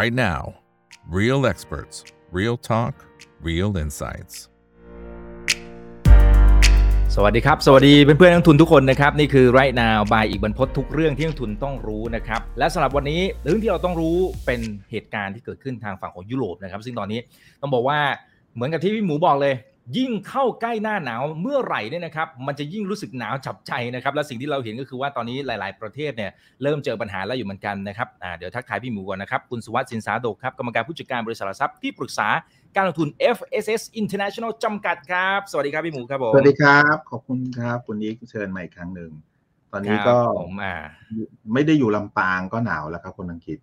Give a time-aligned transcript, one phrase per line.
[0.00, 0.54] right now.
[1.20, 1.96] Real experts,
[2.38, 2.94] real talk,
[3.48, 4.34] real insights.
[7.14, 14.16] สวัสดีครับ สวัสดีเพื่อนๆนักทุนทุกคนนะครับ นี่คือ right now บายอีกบรรพททุกเรื่องที่นักทุนต้องรู้นะครับ และสำหรับวันนี้เรื่องที่เราต้องรู้
[14.46, 14.60] เป็น
[14.90, 17.20] เหตุการณ์ที่เกิดขึ้นทางฝั่งของยุโรปนะครับ ซึ่งตอนนี้
[17.60, 17.98] ต้องบอกว่า
[18.54, 19.54] เหมือนกับที่พี่หมูบอกเลย
[19.96, 26.30] ยิ่งเข้าใกล้หน้าหนาวเมื่อไหร่เนี่ยนะครับมันจะยิ่งรู้สึกหนาวจับใจนะครับและสิ่งที่เราเห็นก็คือว่าตอนนี้หลาย ๆ ประเทศเนี่ย
[26.62, 32.28] เริ่มเจอปัญหาแล้วอยู่เหมือนกันนะครับอ่าเดี๋ยวทักทายพี่หมูก่อนนะครับคุณสุวัสดิ์สินสาโดกครับกรรมการผู้จัดการบริษัทหลักทรัพย์ที่ปรึกษา
[32.76, 39.10] การลงทุน FSS International จำกัดครับสวัสดีครับพี่หมูครับผมสวัสดีครับขอบคุณครับคุณนิกเชิญมาอีกครั้งหนึ่ง
[39.72, 40.74] ตอนนี้ก็ครับผมอ่า
[41.52, 43.58] ไม่ได้อยู่ลำปางก็หนาวแล้วครับคนอังกฤษ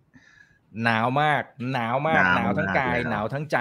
[0.84, 1.42] หนาวมาก
[1.72, 3.58] หนาวมาก หนาวหนาวทั้งกายมากเลยครับหนาวทั้งใจ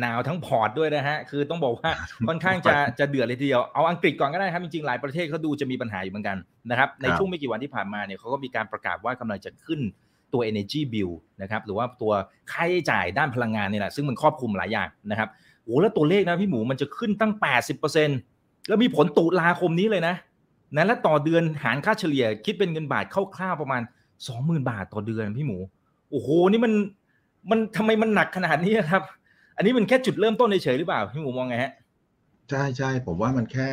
[0.00, 1.90] หนาวทั้งพอร์ตด้วยนะฮะ คือต้องบอกว่า
[2.28, 6.36] ค่อนข้างจะจะเดือดเลยทีเดียว เอาอังกฤษก่อนก็ได้ครับ จริงๆ หลายประเทศเขาดูจะมีปัญหาอยู่เหมือนกัน
[6.70, 9.80] นะครับ ในช่วงไม่กี่วันที่ผ่านมาเนี่ยเขาก็มีการประกาศว่ากำลังจะขึ้น
[10.32, 11.12] ตัว energy bill
[11.42, 12.12] นะครับ หรือว่าตัว
[12.52, 15.28] ค่าใช้จ่ายด้านพลังงานนี่แหละ ซึ่งมันครอบคลุมหลายอย่างนะครับ
[15.64, 17.32] โอ้แล้วตัวเลขนะพี่หมูมันจะขึ้นตั้ง
[18.00, 20.14] 80%แล้วมีผลตุลาคมนี้เลยนะ
[20.76, 23.04] นะและต่อเดือนหารค่าเฉลี่ยคิดเป็นเงินบาท
[23.36, 23.82] คร่าวๆประมาณ
[24.26, 25.58] 20,000 บาทต่อเดือนพี่หมู
[26.12, 26.72] โอ้โหนี่มัน
[27.50, 29.02] มันทำไมมันหนักขนาดนี้ครับ
[29.56, 31.72] อันนี้มันแค่จุดเริ่มต้นเฉยๆหรือเปล่าพี่หมูมองไงฮะ
[32.50, 33.70] ใช่ใช่ผมว่ามันแค่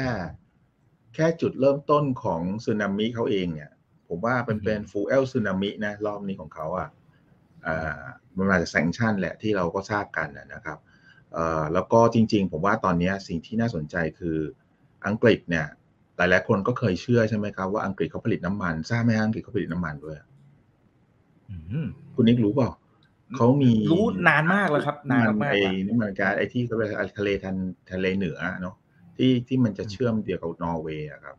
[1.16, 3.72] แค่จุดเริ่มต้นของสึนามิเขาเองเนี่ย
[4.08, 6.90] ผมว่าเป็นอืมเป็นฟูเอลสึนามินะรอบนี้ของเขาอะ
[7.66, 8.02] อ่า
[8.38, 10.78] มันมาจากแซงชั่นแหละที่เราก็ทราบกันนะนะครับ
[11.34, 14.38] เอ่อแล้วก็จริง ๆ ผมว่าตอนเนี้ยสิ่งที่น่าสนใจคือ
[15.08, 15.66] อังกฤษเนี่ย
[16.18, 20.29] หลายๆคนก็เคยเชื่อใช่ไหมครับว่าอังกฤษเขาผลิตน้ำมันทราบไหมฮะอังกฤษเขาผลิตน้ำมันด้วยอืม
[22.16, 22.70] คุณนิกรู้เปล่า
[23.36, 27.56] เขามีรู้นานมากแล้วครับ นานมากไอ้ๆแล้วนี่มันการไอ้ที่เขาเรียกอะไรทะเลทัน
[27.92, 28.76] ทะเลเหนือเนาะ
[29.18, 31.38] ที่ที่มันจะเชื่อมเดียวกับนอร์เวย์อะครับ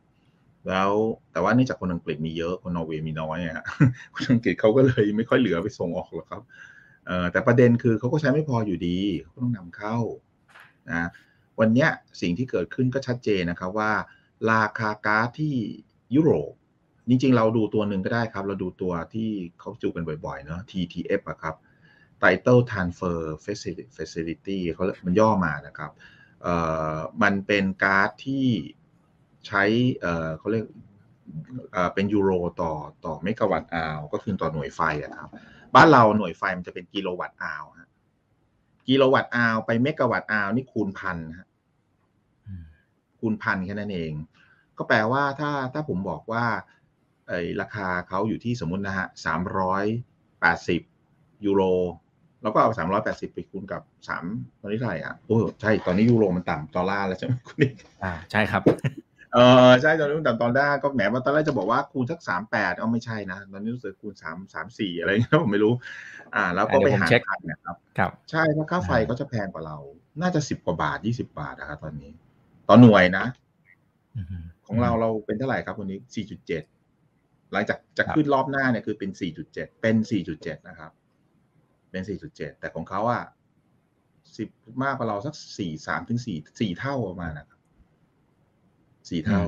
[0.68, 0.90] แล้ว
[1.32, 3.64] แต่ว่าเนื่องจากคนอังกฤษมีเยอะคนนอร์เวย์มีน้อยอะ
[4.14, 6.42] คนอังกฤษเขาก็เลยไม่ค่อยเหลือไปส่งออกหรอกครับ
[7.06, 9.96] เอ่อแต่ประเด็นคือเขาก็ใช้ไม่พออยู่ดีเขาก็ต้องนำเข้า
[10.88, 11.08] นะ
[11.60, 13.92] วันเนี้ยสิ่งที่เกิดขึ้นก็ชัดเจนนะครับว่า
[14.50, 15.54] ราคาก๊าซที่
[16.14, 16.52] ยุโรป
[17.10, 19.28] จริงๆ เราดูตัวหนึ่งก็ได้ครับ เราดูตัวที่
[19.60, 21.54] เขาจูกันบ่อยๆ เนาะ TTF อะครับ
[22.22, 25.90] Title Transfer Facility Facility เขามันย่อมานะครับ
[26.42, 26.54] เอ่
[26.94, 28.46] อมันเป็นก๊าซที่
[29.46, 29.62] ใช้
[30.00, 30.64] เอ่อเขาเรียก
[31.72, 32.30] เอ่อเป็นยูโร
[32.62, 32.72] ต่อ
[33.04, 35.30] ต่อเมกะวัตต์อาว ก็คือต่อหน่วยไฟอะครับ
[35.74, 37.90] บ้านเราหน่วยไฟมันจะเป็นกิโลวัตต์อาวฮะ
[38.88, 41.48] กิโลวัตต์อาวไปเมกะวัตต์อาวนี่คูณพันฮะ
[42.46, 42.64] อืม
[43.18, 44.12] คูณพันแค่นั้นเอง
[44.78, 46.44] ก็แปลว่าถ้าถ้าผมบอกว่า
[47.30, 49.84] ไอ้ราคาเขาอยู่ที่สมมุตินะฮะสามร้อย
[50.40, 50.80] แปดสิบ
[51.46, 51.62] ยูโร
[52.42, 54.24] แล้วก็เอาสามร้อยแปดสิบไปคูณกับสาม
[54.60, 57.72] ตอนนี้เท่าไหร่อะโอ้ใช่ตอนนี้ยูโรมันต่ำดอลลาร์แล้วใช่ไหมคุณนิก
[58.04, 58.62] อ่าใช่ครับ
[59.34, 65.72] เออใช่ตอนนี้มันต่ำดอลลาร์ก็แหมว่าตอนแรกจะบอกว่าคูณสักสามแปดเอาไม่ใช่นะตอนนี้รู้สึกคูณสามสามสี่อะไรเงี้ยผมไม่รู้
[66.34, 69.78] อ่า แล้วก็เดี๋ไปยวผมหารเช็คกันนะครับครับ ใช่เพราะค่าไฟก็จะแพงกว่าเรา
[70.20, 72.10] น่าจะสิบกว่าบาทยี่สิบาทนะครับตอนนี้
[72.68, 73.24] ต่อหน่วยนะ
[74.16, 75.98] อืมของเราเราเป็นเท่าไหร่ครับวันนี้
[76.44, 76.79] 4.7
[77.52, 79.10] หลังจากจะครับขึ้นรอบหน้าเนี่ยคือเป็น
[79.46, 79.96] 4.7 เป็น
[80.32, 80.90] 4.7 นะครับ
[81.90, 83.24] เป็น 4.7 แต่ของเขาอะ
[84.36, 84.48] สิบ
[84.82, 87.60] มากกว่าเราสักสี่สามถึงสี่สี่เท่าประมาณนะครับ
[89.08, 89.44] สี่เท่า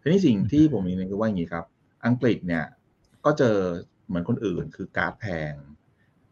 [0.00, 1.64] ทีนี้สิ่งที่ผมมีนึงคือว่าอย่างนี้ครับ
[2.06, 2.64] อังกฤษเนี่ย
[3.24, 3.56] ก็เจอ
[4.06, 5.54] เหมือนคนอื่นคือการ์ดแพง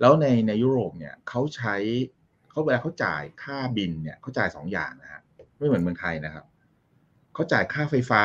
[0.01, 1.77] แล้วในในยุโรปเนี่ยเขาใช้
[2.51, 5.23] เขาเวลาเขาจ่ายค่าบิลเนี่ยเขาจ่ายสองอย่างนะฮะ
[5.59, 6.45] ไม่เหมือนเมืองไทยนะครับ
[7.35, 8.23] เขาจ่ายค่าไฟฟ้า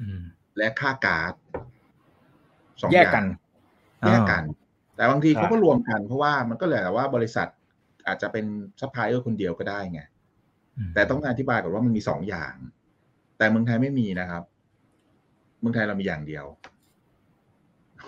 [0.00, 0.22] อืม
[0.58, 1.32] และค่าก๊าซ
[2.80, 3.24] สองอย่างแยกกัน
[4.06, 4.42] แยกกัน
[4.96, 7.48] แต่บางทีครับเขาก็รวมกัน เพราะว่ามันก็เลยแต่ว่าบริษัท
[8.06, 8.44] อาจจะเป็น
[8.80, 10.00] ซัพพลายเออร์คนเดียวก็ได้ไง
[10.88, 12.54] มแต่ต้องอธิบายก่อนว่ามันมีสองอย่าง
[13.38, 14.42] แต่เมืองไทยไม่มีนะครับ
[15.60, 16.44] เมืองไทยเรามีอย่างเดียว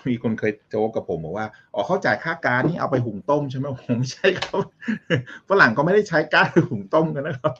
[0.09, 4.63] มีคนเคยโจ๊กกับผมบอกว่าอ๋อเขาจ่ายค่าก๊าซนี่เอาไปหุงต้มใช่ไหมผมไม่ใช่ครับ
[5.49, 7.53] ฝรั่งก็ไม่ได้ใช้ก๊าซไปหุงต้มกันนะครับ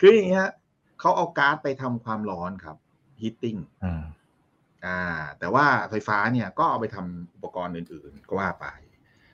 [0.00, 0.52] คืออย่างนี้ฮะ
[1.00, 2.76] เขาเอาก๊าซไปทำความร้อนครับ
[3.22, 4.04] heating อ่า
[4.86, 5.00] อ่า
[5.38, 8.66] แต่ว่าไฟฟ้าเนี่ยก็เอาไปทำอุปกรณ์อื่น ๆ ก็ว่าไป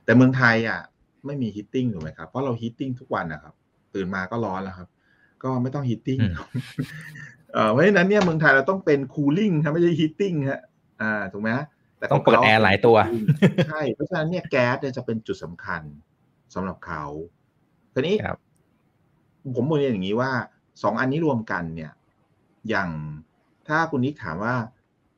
[0.04, 0.80] แต่เมืองไทยอะ
[1.26, 3.54] ไม่มี heating ถูกไหมครับ เพราะเรา heating ทุกวันนะครับ
[3.94, 4.88] ตื่นมาก็ร้อนแล้วครับ
[5.42, 6.34] ก็ไม่ต้อง heating อืม
[7.52, 10.60] เอ่อเพราะฉะนั้นเนี่ยเมืองไทยเราต้องเป็น cooling ครับไม่ใช่ heating ฮะ
[11.00, 11.66] อ่าถูกไหมฮะ
[11.98, 12.96] แต่ต้องเปิดแอร์หลายตัว
[13.68, 15.82] ใช่ เพราะฉะนั้นเนี่ยแก๊สเนี่ยจะเป็นจุดสำคัญ
[16.54, 17.04] สำหรับเขา
[17.94, 18.38] ทีนี้ครับ
[19.56, 20.30] ผมมองอย่างนี้ว่า
[20.82, 21.92] สองอันนี้รวมกันเนี่ย
[22.68, 22.90] อย่าง
[23.68, 24.54] ถ้าคุณนิกถามว่า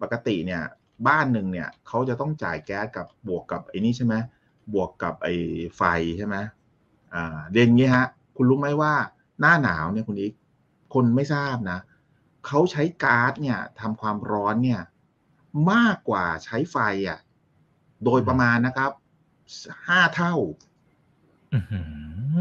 [0.03, 0.63] ปกติเนี่ย
[1.09, 4.15] บ้านหนึ่งเนี่ยเขาจะต้องจ่ายแก๊สกับบวกกับไอ้นี่ใช่ไหม
[4.75, 5.35] บวกกับไอ้
[5.77, 5.83] ไฟ
[6.19, 6.37] ใช่ไหม
[7.15, 8.07] อ่าเรียนอย่างนี้ฮะ
[8.37, 8.93] คุณรู้ไหมว่า
[9.41, 10.33] หน้าหนาวเนี่ยคุณนิก
[10.95, 11.79] คนไม่ทราบนะ
[12.47, 14.81] เขาใช้ก๊าซเนี่ยทำความร้อนเนี่ย
[15.73, 16.77] มากกว่าใช้ไฟ
[17.09, 17.19] อะ
[18.05, 18.91] โดยประมาณนะครับ
[19.89, 20.35] ห้าเท่า
[21.55, 21.81] อื้อหื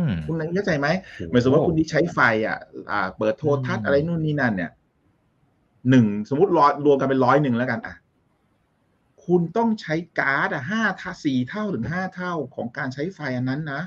[0.10, 0.88] อคุณเข้าใจไหม
[1.28, 2.58] เหมือนสมมติว่าคุณที่ใช้ไฟอะ
[2.92, 4.72] อ่าเปิดโทรทัศอืน์มอะไรนู่นนี่นั่นเนี่ย
[5.90, 7.96] หนึ่งสมมติร้อยรวมกันเป็นร้อยหนึ่งแล้วกันอะ
[9.26, 13.82] คุณต้องใช้การ์ดอะห้าท่าสี่เท่าถึงห้าเท่าของการใช้ไฟอันนั้นนะ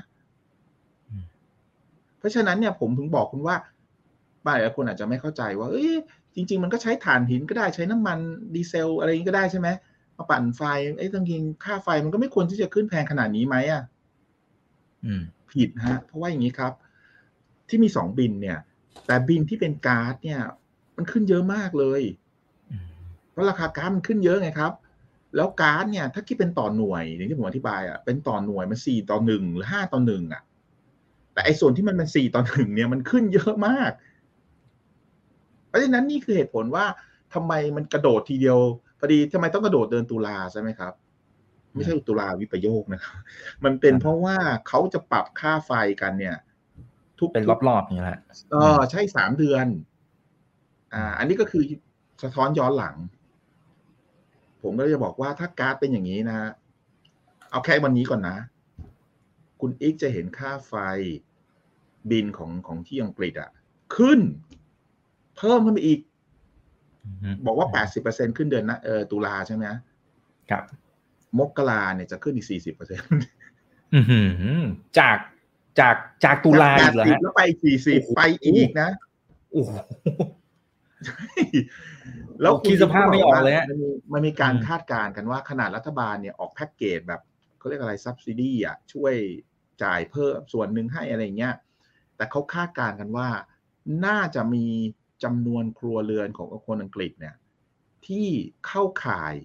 [2.17, 3.55] เพราะฉะนั้นเนี่ยผมถึงบอกคุณว่า
[4.45, 5.93] บางหลายคนอาจจะไม่เข้าใจว่า เอ้ย
[6.35, 8.19] จริง ๆ มันก็ใช้ถ่านหินก็ได้ใช้น้ำมัน
[8.55, 9.67] ดีเซล อะไรอย่างนี้ก็ได้ใช่ไหม
[10.17, 10.61] มาปั่นไฟ
[10.97, 13.83] ไอ้ยจริงๆค่าไฟมันก็ไม่ควรที่จะขึ้นแพงขนาดนี้ไหมอะ
[15.05, 15.21] อืม
[15.51, 16.73] ผิดฮะ เพราะว่าอย่างนี้ครับ
[17.69, 18.57] ที่มีสองบินเนี่ย
[19.05, 20.41] แต่บินที่เป็นก๊าซเนี่ย
[21.01, 22.01] มันขึ้นเยอะมากเลย
[22.71, 22.87] อืม
[23.31, 24.71] เพราะราคาก๊าซมันขึ้นเยอะไงครับ
[25.35, 30.41] แล้วก๊าซเนี่ย ถ้าคิดเป็นต่อหน่วยอย่างที่ผมอธิบายอะเป็นต่อหน่วยมันสี่ต่อหนึ่งหรือห้าต่อหนึ่งอะ
[31.33, 33.91] แต่ไอ้ส่วนที่มันเป็นสี่ต่อหนึ่งเนี่ยมันขึ้นเยอะมาก
[35.67, 36.85] เพราะฉะนั้นนี่คือเหตุผลว่า
[37.33, 38.59] ทำไมมันกระโดดทีเดียว
[38.99, 40.93] พอดีทำไมต้องกระโดดเดินตุลาใช่ไหมครับ
[41.73, 43.15] ไม่ใช่ตุลาวิปโยคนะครับ
[43.63, 44.37] มันเป็นเพราะว่า
[44.67, 45.71] เขาจะปรับค่าไฟ
[46.01, 46.37] กันเนี่ย
[47.19, 48.19] ทุกเป็นรอบๆอย่างนี้แหละ
[48.51, 49.65] เออใช่สามเดือน
[50.93, 51.63] อ่า อันนี้ก็คือ
[52.23, 52.95] สะท้อนย้อนหลัง
[54.61, 56.37] ผมก็จะบอกว่าถ้าการ์ดเป็นอย่างนี้นะ
[57.51, 58.37] เอาแค่วันนี้ก่อนนะ
[59.61, 60.73] คุณอีกจะเห็นค่าไฟ
[62.11, 63.49] บินของของที่อังกฤษอะ
[63.95, 64.19] ขึ้น
[65.37, 65.99] เพิ่มขึ้นไปอีก
[67.45, 69.65] บอกว่าแปดสิบเปอร์เซ็นขึ้นเดือนนะเออตุลาใช่ไหม
[70.49, 70.63] ครับ
[71.39, 72.99] มกราเนี่ยจะขึ้นอีกสี่สิบเปอร์เซ็น
[73.93, 74.19] อื้อหื
[74.59, 74.61] อ
[74.99, 75.17] จาก
[75.79, 78.89] จากจากตุลาอีกเหรอฮะแล้วไปสี่สิบโอ้โหไปอีกนะ
[79.51, 79.71] โอ้โห
[82.41, 87.21] แล้วโอ้คิดสภาพไม่ออกเลยฮะมันมีมันมีการอืมคาดการณ์กันว่าขนาดรัฐบาลเนี่ยออกแพ็กเกจแบบ
[87.57, 89.13] เขาเรียกอะไรซับซิดีอะช่วย
[89.83, 91.55] จ่ายเพิ่มส่วนหนึ่งให้อะไรอย่างเงี้ย
[92.15, 93.29] แต่เขาคาดการณ์กันว่า
[94.05, 94.65] น่าจะมี
[95.23, 97.35] จำนวนครัวเรือนของคนอังกฤษเนี่ย
[98.07, 98.27] ที่
[98.67, 99.35] เข้าข่าย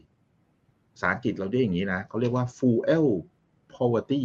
[0.93, 3.06] ภาษาอังกฤษเราเรียกอย่างนี้นะเขาเรียกว่า fuel
[3.75, 4.23] poverty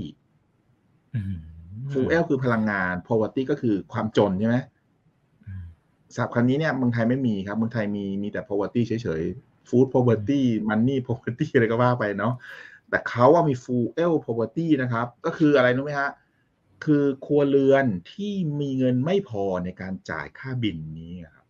[1.16, 1.42] อื้อหือ
[1.92, 4.81] fuel คือพลังงาน poverty ก็คือความจนใช่ไหมอืม
[6.16, 12.34] ศัพท์คำนี้เนี่ยเมืองไทยไม่มีครับเมืองไทยมีมีแต่ poverty เฉยๆ food poverty money poverty อะไรก็ว่าไปเนาะ
[12.90, 16.12] แต่เขาว่ามี fuel poverty นะครับ ก็คืออะไรรู้ไหมฮะ
[16.84, 21.46] คือครัวเรือนที่มีเงินไม่พอในการจ่ายค่าบินนี้ครับ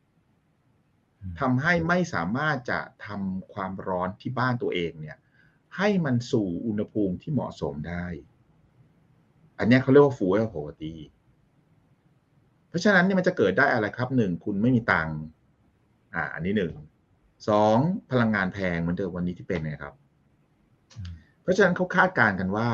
[1.39, 5.17] ทำให้ไม่สามารถจะทำความร้อนที่บ้านตัวเองเนี่ย
[5.77, 8.05] ให้มันสู่อุณหภูมิที่เหมาะสมได้
[9.57, 10.95] อันเนี้ยเขาเรียกว่า fuel poverty
[12.71, 15.17] เพราะฉะนั้นเนี่ยมันจะเกิดได้อะไรครับหนึ่งคุณไม่มีตังค์
[16.15, 16.73] อ่า อันนี้หนึ่ง
[17.49, 17.77] สอง
[18.11, 19.93] พลังงานแพงเหมือนเดิมวันนี้ที่เป็นไงครับ
[21.41, 22.69] เพราะฉะนั้นเขาคาดการณ์กันว่า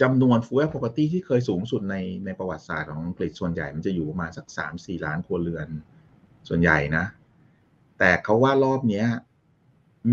[0.00, 5.68] จำนวน fuel property ที่เคยสูงสุดในในประวัติศาสตร์ของอังกฤษส่วนใหญ่ มันจะอยู่ประมาณสักสามสี่ล้านครัวเรือน
[6.48, 7.04] ส่วนใหญ่นะ
[7.98, 9.04] แต่เขาว่ารอบนี้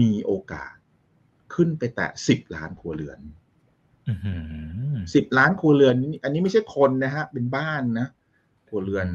[0.01, 0.73] มีโอกาส
[1.53, 3.19] ขึ้นไปแตะสิบล้านครัวเรือน
[5.15, 8.07] สิบล้านครัวเรือนนี่อันนี้ไม่ใช่คนนะฮะ เป็นบ้านนะ
[8.69, 9.07] ครัวเรือน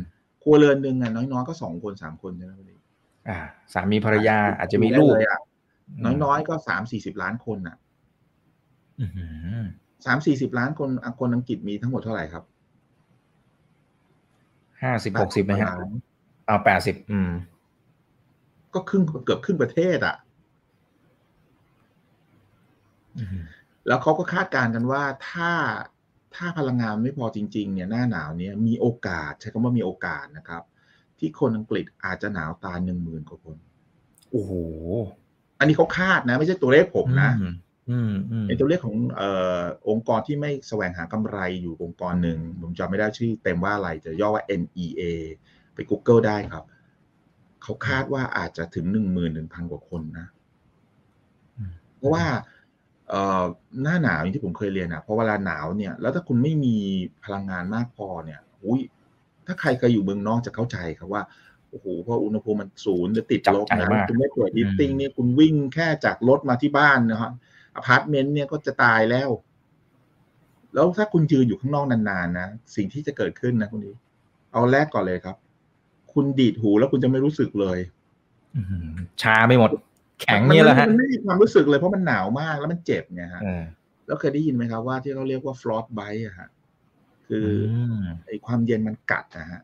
[0.43, 2.75] ครัวเรือนหนึ่งอะน้อยๆก็สองคนสามคนใช่ไหมคุณดิ
[3.29, 3.38] อ่า
[3.73, 5.43] สามีภรรยาอาจจะมีลูกได้เยอะ
[6.25, 7.76] น้อยๆก็สามสี่สิบล้านคนอะ
[9.00, 9.26] อื้อหื
[9.56, 9.62] อ
[10.06, 12.44] สามสี่สิบล้านคนอะคนอังกฤษมีทั้งหมดเท่าไหร่ครับ
[14.82, 15.93] ห้าสิบหกสิบไหมฮะล้าน
[16.46, 17.31] เอาแปดสิบอืม
[18.75, 20.17] ก็ครึ่งเกือบครึ่งประเทศอะ
[23.19, 23.44] อื้อหือ
[23.86, 25.53] แล้วเขาก็คาดการณ์กันว่าถ้า
[26.34, 30.62] ถ้าพลังงานไม่พอจริงๆเนี่ยหน้าหนาวเนี่ยมีโอกาสใช้คำว่ามีโอกาสนะครับ
[31.19, 33.56] ที่คนอังกฤษอาจจะหนาวตายหนึ่งหมื่นกว่าคน
[34.31, 34.53] โอ้โห
[35.58, 37.55] อันนี้เขาคาดนะ ไม่ใช่ตัวเลขผมนะอืม
[37.91, 45.03] อืมอืมเป็นตัวเลขของเอ่อองค์กรที่ไม่แสวงหากำไรอยู่องค์กรหนึ่งผมจำไม่ได้ชื่อเต็มว่าอะไรจะย่อว่า NEA
[45.74, 46.64] ไป Google ได้ครับ
[47.62, 50.26] เขาคาดว่าอาจจะถึงหนึ่งหมื่นหนึ่งพันกว่าคนนะ
[51.96, 52.54] เพราะว่าเอ่อ
[53.83, 56.77] หน้าหนาวอย่างที่ผมเคยเรียนอะเพราะเวลาหนาวเนี่ยแล้วถ้าคุณไม่มี
[57.25, 58.81] พลังงานมากพอเนี่ยอุ้ย
[59.47, 61.23] ถ้าใครเคยอยู่เมืองนอกจะเข้าใจครับว่า
[61.71, 67.33] โอ้โหพออุณหภูมิมันศูนย์จะติดลบจับใจนะมากคุณไม่เปิด heating เนี่ยคุณวิ่งแค่จากรถมาที่บ้านนะครับ
[67.77, 69.31] อพาร์ตเมนต์เนี่ยก็จะตายแล้ว
[70.75, 73.93] แล้วถ้าคุณยืนอยู่ข้างนอกนานๆนะสิ่งที่จะเกิดขึ้นนะคุณดี
[74.53, 75.37] เอาแรกก่อนเลยครับ
[76.13, 77.79] คุณดีดหูแล้วคุณจะไม่รู้สึกเลย
[78.56, 78.89] อื้อหือ
[79.23, 79.71] ชาไม่หมด
[80.24, 83.64] แข็งเนี่ยแหละฮะมันไม่มีความรู้สึกเลยเพราะมันหนาวมากแล้วมันเจ็บไงฮะเออ
[84.06, 86.48] แล้วเคยได้ยินไหมครับว่าที่เขาเรียกว่า frostbite อะฮะ
[87.28, 89.60] คืออมไอ้ความเย็นมันกัดนะฮะ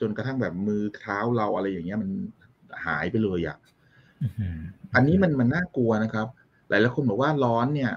[0.00, 2.10] จนกระทั่งแบบมือเท้าเราอะไรอย่างเงี้ยมัน
[2.84, 3.56] หายไปเลยอะ
[4.22, 4.58] อื้อหือ
[4.94, 6.26] อันนี้มันมันน่ากลัวนะครับ
[6.68, 7.92] หลายหลายคนบอกว่าร้อนเนี่ย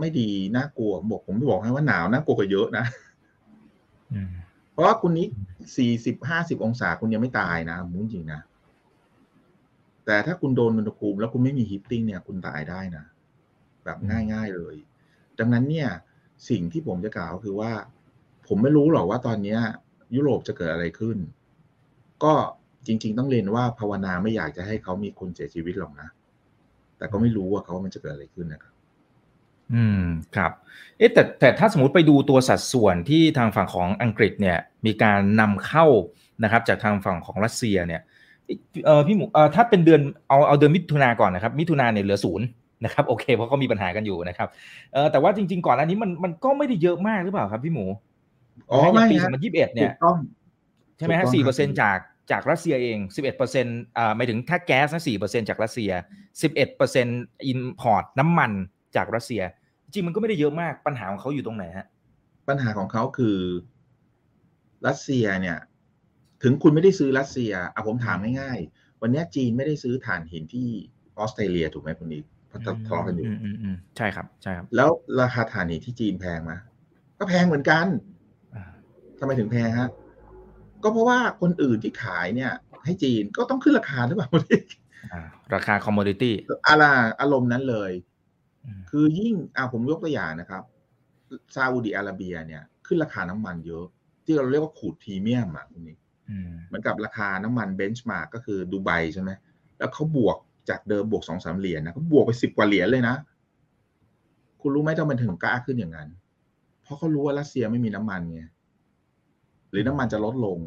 [0.00, 2.84] ไม่ดีน่ากลัวบอกผมบอกให้ว่าหนาวน่ากลัวกว่าเยอะนะ
[4.12, 4.30] อืม
[4.72, 5.26] เพราะว่าคุณนี้
[5.76, 8.40] สี่สิบห้าสิบองศาคุณยังไม่ตายนะมุ้งจริงนะ
[10.06, 13.04] แต่ถ้าคุณโดนอุณหภูมิ แล้วคุณไม่มีฮีตติ้งเนี่ยคุณตายได้นะ
[13.84, 13.98] แบบ
[14.32, 14.76] ง่ายๆเลย
[15.38, 15.88] ดังนั้นเนี่ย
[16.48, 17.72] สิ่งที่ผมจะกล่าวคือว่า
[18.48, 19.56] ผมไม่รู้หรอกว่าตอนนี้
[20.14, 21.16] ยุโรปจะเกิดอะไรขึ้น
[22.24, 22.34] ก็
[22.86, 26.08] จริง ๆ ต้องเรียนว่าภาวนาไม่อยากจะให้เขามีคนเสียชีวิตหรอกนะ
[26.98, 28.74] แต่ก็ไม่รู้ว่าเขามันจะเกิดอะไรขึ้นนะครับ
[29.74, 30.04] อืม
[30.36, 30.52] ครับ
[30.98, 35.86] เอ๊ะแต่แต่ถ้าสมมติไปดูตัวสัดส่วนที่ทางฝั่งของอังกฤษเนี่ย มีการนำเข้า
[36.42, 38.02] นะครับ จากทางฝั่งของรัสเซียเนี่ย
[38.86, 42.46] เออพี่หมูเออถ้าเป็นเดือนเอาเอาเดือนมิถุนาก่อนนะครับ มิถุนาเนี่ยเหลือศูนย์
[42.84, 44.48] นะครับโอเคเพราะเขามีปัญหากันอยู่นะครับ
[44.92, 47.86] เออแต่ว่าจริง ๆ ก่อนอันนี้มันมันก็ไม่ได้เยอะมากหรือเปล่าครับพี่หมู
[48.70, 50.16] อ๋อไม่ปีฮะสองพันยี่สิบเอ็ดเนี่ยถูกต้อง
[50.96, 51.98] ใช่ไหมฮะถูกต้องสี่เปอร์เซ็นต์ครับจาก
[52.30, 55.90] จากรัสเซียเองสิบเอ็ดเปอร์เซ็นต์อ่าหมายถึงถ้าแก๊สนะสี่เปอร์เซ็นต์จากรัสเซีย
[56.42, 58.52] สิบเอ็ดเปอร์เซ็นต์ import น้ำมัน
[58.96, 59.42] จากรัสเซีย
[59.84, 61.86] จริงมันก็ไม่ได้เยอะมากปัญหาของเขาอยู่ตรงไหนฮะ
[62.48, 63.36] ปัญหาของเขาคือ
[64.86, 65.58] รัสเซียเนี่ย
[66.42, 70.68] ถึงคุณไม่ได้ซื้อรัสเซียอะผมถามง่ายๆวันนี้จีนไม่ได้ซื้อถ่านหินที่
[71.18, 76.52] ออสเตรเลียถูกไหมคุณนิกเพราะทะเลาะกันอยู่มอืมอืมใช่ครับใช่ครับ แล้วราคาถ่านหินที่จีนแพงไหม
[77.18, 77.86] ก็แพงเหมือนกัน
[78.54, 78.64] อ่า
[79.18, 79.88] ทำไมถึงแพงฮะ
[80.82, 82.52] ก็เพราะว่าคนอื่นที่ขายเนี่ย
[82.84, 84.28] ให้จีนก็ต้องขึ้นราคาหรือเปล่า
[85.12, 85.22] อ่า
[85.54, 86.34] ราคาคอมมอดิตี้
[86.68, 86.84] อะไร
[87.20, 87.92] อารมณ์นั้นเลย
[88.90, 90.62] คือยิ่งอ่าผมยกตัวอย่างนะครับ
[91.54, 93.84] ซาอุดิอาระเบียเนี่ย ขึ้นราคาน้ำมันเยอะ
[94.24, 95.98] ที่เราเรียกว่าขูดพรีเมียมอะคุณนิก
[96.66, 99.30] เหมือนกับราคาน้ำมันเบนช์มาร์กก็คือดูไบใช่ไหม
[99.78, 100.36] แล้วเขาบวก
[100.68, 103.14] จากเดิมบวกสองสามเหรียญนะเขาบวกไปสิบกว่าเหรียญเลยนะ
[104.60, 106.08] คุณรู้ไหมทำไมถึงกล้าขึ้นอย่างนั้น
[106.82, 108.42] เพราะเขารู้ว่ารัสเซียไม่มีน้ำมันไง
[109.70, 110.58] หรือน้ำมันจะลดลง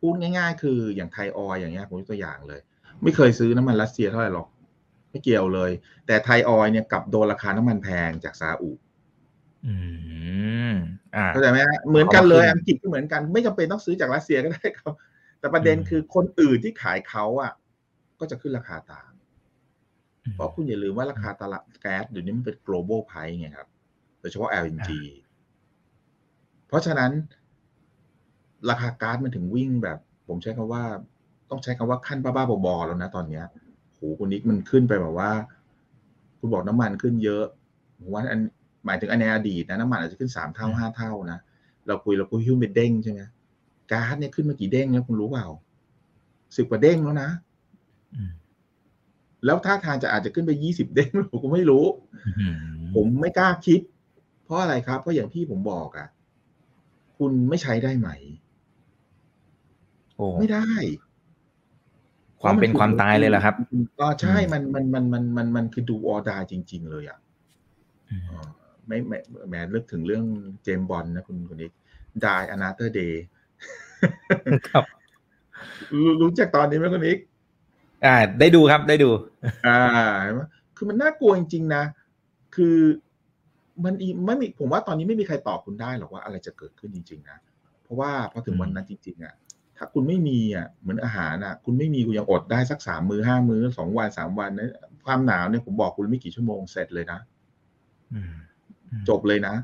[0.00, 2.60] พูดง่าย ๆ คืออย่างไทยออยอย่างเงี้ยผมยกตัวอย่างเลย
[3.02, 4.48] ไม่เคยซื้อน้ำมันรัสเซียเท่าไหร่หรอก
[5.10, 5.70] ไม่เกี่ยวเลย
[6.06, 8.70] แต่ไทยออยเนี่ยกลับโดนราคาน้ำมันแพงจากซาอุ
[9.66, 9.74] อื
[10.72, 10.74] ม
[11.16, 14.94] อ่าเข้าใจไหมฮะเหมือนกันเลยเอามาขึ้นอังกฤษก็เหมือนกันไม่จำเป็นต้องซื้อจากรัสเซียก็ได้ครับ
[15.40, 17.52] แต่ประเด็นอืมคือคนอื่นที่ขายเขาอะ
[18.20, 19.12] ก็จะขึ้นราคาตาม
[20.34, 23.68] เพราะคุณอย่าลืมว่าราคาตลาดแก๊สเดี๋ยวนี้มันเป็น global price ไงครับ
[24.20, 24.90] โดยเฉพาะ LNG
[26.68, 27.12] เพราะฉะนั้น
[28.70, 30.84] ราคาก๊าซมันถึงวิ่งแบบ ผมใช้คำว่า
[31.50, 33.44] ต้องใช้คำว่าขั้นบ้าๆบอๆแล้วนะตอนเนี้ย
[33.94, 35.30] โหคุณนิกมันขึ้นไปแบบว่า
[36.38, 37.44] คุณบอกน้ำมันขึ้นเยอะ
[37.98, 38.40] ผมว่าอัน
[38.86, 41.38] หมายถึงอันในอดีตนะน้ำมันอาจจะขึ้นสามเท่าอืมห้าเท่านะ
[41.86, 43.20] เราคุยเราคุยฮิ้วเป็นเด้งใช่ไหม
[43.92, 45.46] ก๊าซเนี่ยขึ้นมากี่เด้งแล้วคุณรู้เปล่า
[46.56, 47.30] สิบกว่าเด้งแล้วนะ
[48.14, 48.30] อืม
[49.44, 51.84] แล้วท่าทางจะอาจจะขึ้นไปยี่สิบเด้งผมก็ไม่รู้
[52.38, 52.56] อืม
[52.94, 53.80] ผมไม่กล้าคิด
[54.44, 56.08] เพราะอะไรครับ เพราะอย่างที่ผมบอกอะ่ะ
[57.18, 58.08] คุณไม่ใช้ได้ไหม
[60.16, 60.70] โอ้ไม่ได้
[62.42, 63.54] ความเป็นความตายเลยเหรอครับ
[64.00, 67.18] ก็ใช่อืมมันมันมันมันมันมันคือดูออดาจริง ๆ เลยอะ่ะ
[68.10, 68.48] อืมเออ
[68.86, 70.24] ไม่ไม่แหมเลิกถึงเรื่อง
[70.62, 71.70] เจมส์บอลนะคุณคนนี้
[72.24, 73.14] Die Another Day
[74.68, 74.84] ครับ
[75.92, 77.18] รู้รู้จักตอนนี้ไหมคุณนิก
[78.04, 79.10] อ่า ได้ดูครับได้ดู
[79.66, 79.78] อ่า
[80.22, 80.40] เห็นไหม
[80.76, 81.84] คือมันน่ากลัวจริง ๆ นะ
[82.54, 82.76] คือ
[83.84, 87.38] มันอีไม่มีผมว่าตอนนี้ไม่มีใครตอบคุณได้หรอกว่าอะไรจะเกิดขึ้นจริง ๆ นะ
[87.82, 89.34] เพราะว่าพอถึงวันนั้นจริง ๆ อะ
[89.76, 94.70] ถ้าคุณไม่มีอะเหมือนอาหารอะ คุณไม่มีคุณยังอดได้สักสามมื้อห้ามื้อสองวันสามวันนะ
[95.06, 97.18] ความหนาวเนี่ยผมบอกคุณไม่กี่ชั่วโมงเสร็จเลยนะ
[98.12, 98.34] อืม
[99.08, 99.54] จบเลยนะ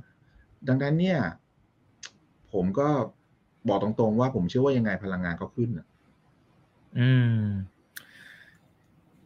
[0.69, 1.19] ดังนั้นเนี่ย
[2.53, 2.89] ผมก็
[3.69, 5.87] บอกตรงๆว่าผมเชื่อว่ายังไงพลังงานก็ขึ้นน่ะ
[6.99, 7.43] อืม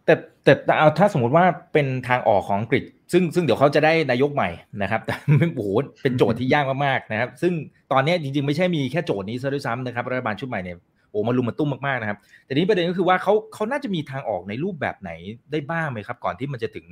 [0.04, 4.48] แต่แต่แต่เอาถ้าสมมติว่าเป็นทางออกของอังกฤษ ซึ่งซึ่งเดี๋ยวเขาจะได้นายกใหม่
[4.82, 5.70] นะครับ แต่ไม่โอ้โห
[6.02, 7.52] เป็นโจทย์ที่ยากมากๆนะครับ ซึ่ง
[7.92, 10.76] ตอนนี้จริงๆ ไม่ใช่มีแค่โจทย์นี้ซะด้วยซ้ำนะครับ รัฐบาลชุดใหม่เนี่ย
[11.10, 15.10] โอ้มาลุมมาตุ้มมากๆนะครับ แต่นี้ประเด็นก็คือว่าเขาเขาน่าจะมีทางออกในรูปแบบไหน
[15.52, 16.86] ได้บ้างไหมครับ ก่อนที่มันจะถึง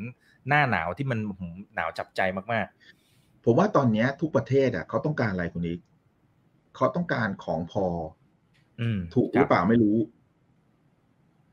[0.49, 2.21] หน้าหนาวที่มันหืมหนาวจับใจ
[2.53, 2.67] มาก
[3.45, 5.81] ผมว่าตอนเนี้ยทุกประเทศอะเขาต้องการอะไรคุณอีก
[6.77, 9.97] เขาต้องการของพอๆอืมถูกหครืบอเปล่าไม่รู้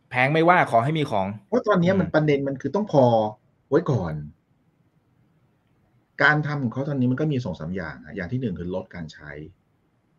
[0.09, 3.05] แพงไม่ว่าขอให้มีของ เพราะตอนเนี้ยอืมมันประเด็นมันคือต้องพอ
[3.69, 4.13] ไว้ก่อน
[6.23, 9.31] การทำของเขาตอนนี้มันก็มีสองสามอย่างอะอย่างที่หนึ่งคือลดการใช้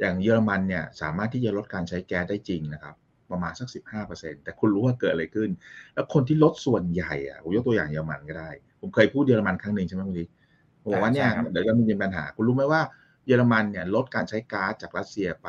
[0.01, 2.95] อย่างเยอรมันเนี่ย สามารถที่จะลดการใช้แก๊สได้จริงนะครับ
[3.31, 5.51] ประมาณสักสิบห้าเปอร์เซ็นแต่คุณรู้ว่าเกิดอะไรขึ้น
[5.95, 8.51] แล้วคนที่ลดส่วนใหญ่อะผมยกตัวอย่างเยอรมันก็ได้
[8.81, 10.42] ผมเคยพูดเยอรมันครั้งหนึ่งใช่ไหมคุณดิผม
[10.91, 12.83] บอกว่าเนี่ยใช่ครับเดี๋ยวจะมีปัญหา คุณรู้ไหมว่า
[13.27, 15.49] เยอรมันเนี่ยลดการใช้ก๊าซจากรัสเซียไป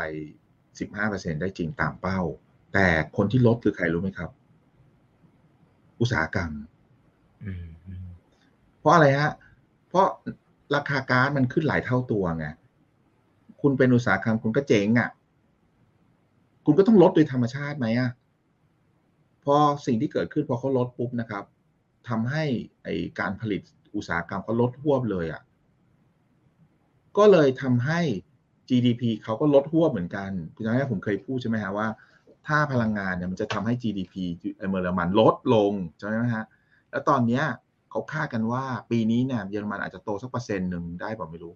[0.80, 2.20] สิบห้าเปอร์เซ็นได้จริงตามเป้า
[2.74, 2.88] แต่
[3.18, 4.30] คนที่ลดคือใครรู้ไหมครับ
[6.00, 6.52] อุตสาหกรรม
[7.44, 8.06] อืมอืม
[8.80, 9.32] เพราะอะไรฮะ
[9.90, 10.08] เพราะ
[10.76, 12.48] ราคาก๊าซมันขึ้นหลายเท่าตัวไง
[13.62, 15.10] คุณเป็นอุตสาหกรรมคุณก็เจ๊งอะ่ะ
[16.66, 18.10] คุณก็ต้องลดโดยธรรมชาติไหมอะ่ะ
[19.44, 21.44] พอสิ่งที่เกิดขึ้นพอเขาลดปุ๊บนะครับ
[22.10, 22.44] ทำให้
[22.84, 22.88] ไอ
[23.20, 23.62] การผลิต
[23.96, 25.42] อุตสาหกรรมเขาลดหวบเลยอะ่ะ
[27.18, 28.02] ก็เลยทำให้
[28.70, 31.88] GDP เขาก็ลดหวบเหมือนกันคุณจำได้ผมเคยพูดใช่ไหมฮะว่า
[32.48, 36.46] ถ้าพลังงานเนี่ยมันจะทำให้ GDP เยอรมันลดลงใช่ไหมฮะ
[36.92, 37.44] แล้วตอนเนี้ย
[37.92, 41.54] เขาคาดกันว่าปีนี้เนี่ยเยอรมันอาจจะโตสักเปอร์เซ็นต์หนึ่งได้ป่าไม่รู้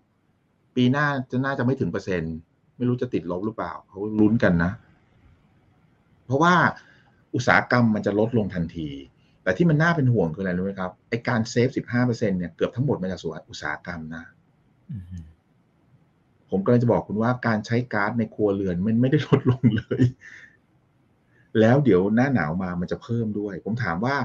[0.76, 2.36] ปีหน้าจะน่าจะไม่ถึงเปอร์เซ็นต์
[2.78, 4.72] ไม่รู้จะติดลบหรือเปล่าเขาลุ้นกันนะ
[6.26, 6.54] เพราะว่า
[7.36, 8.90] อุตสาหกรรมมันจะลดลงทันที
[9.48, 14.24] แต่ที่มันน่าเป็นห่วงคืออะไรรู้ไหมครับไอการ save สิบห้าเปอร์เซ็นเนี่ยเกือบทั้งหมดมาจากส่วนอุตสาหกรรมนะ
[16.50, 20.04] ผมกำลังจะบอกคุณว่าการใช้ก๊าซในครัวเรือนมันไม่ได้ลดลงเลย
[21.60, 24.16] แล้วเดี๋ยวหน้าหนาวมามันจะเพิ่มด้วย ผมถามว่า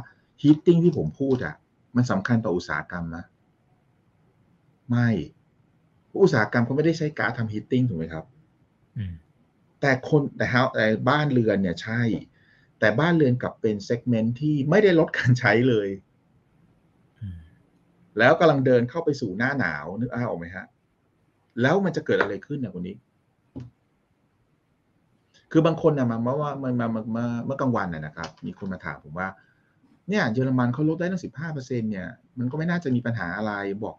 [0.42, 1.54] heating ที่ผมพูดอะ
[1.96, 3.24] มันสำคัญต่ออุตสาหกรรมนะ
[4.90, 5.08] ไม่
[6.22, 8.24] อุตสาหกรรมเขาไม่ได้ใช้ก๊าซทำ heating ถูกไหมครับ
[9.80, 12.02] แต่คนแต่เฮาแต่บ้านเรือนเนี่ยใช่
[12.82, 15.88] แต่บ้านเรือนกลับเป็น segment ที่ไม่ได้ลดการใช้เลย
[18.18, 20.66] แล้วกำลังเดินเข้าไปสู่หน้าหนาวนึกอ้าออกไหมฮะ
[21.62, 22.96] แล้วมันจะเกิดอะไรขึ้นเนี่ยคนนี้
[25.52, 29.28] คือบางคนนะมาเมื่อว่ามามามามาเมื่อกลางวันนะนะครับ มีคนมาถามผมว่า
[30.08, 32.08] เนี่ยเยอรมันเขาลดได้ตั้งสิบห้าเปอร์เซ็นเนี่ย
[32.38, 33.52] มันก็ไม่น่าจะมีปัญหาอะไร
[33.84, 33.96] บอก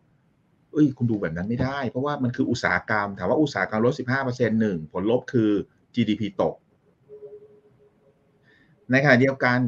[0.73, 5.51] เอ้ยคุณดูแบบนั้นไม่ได้ เพราะว่ามันคืออุตสาหกรรม ถามว่าอุตสาหกรรมลดสิบห้าเปอร์เซ็นหนึ่งผลลบคือ
[5.95, 6.55] GDP ตก
[8.93, 9.59] ในขณะเดียวกัน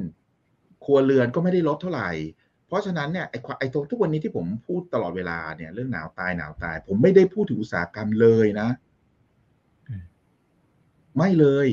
[0.85, 2.09] ครัวเรือนก็ไม่ได้ลดเท่าไหร่
[2.67, 8.69] เพราะฉะนั้นเนี่ยไอ้ไอ้ทุกวันนี้ที่ผมพูดตลอดเวลาเนี่ย เรื่องหนาวตายหนาวตาย ผมไม่ได้พูดถึงอุตสาหกรรมเลยนะ
[11.17, 11.67] ไม่เลย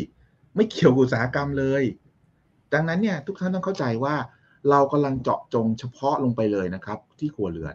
[0.57, 1.83] ไม่เกี่ยวกับอุตสาหกรรมเลย
[2.73, 4.15] ดังนั้นเนี่ย ทุกท่านต้องเข้าใจว่า
[4.71, 7.71] เรากำลังเจาะจงเฉพาะลงไปเลยนะครับ ที่ครัวเรือ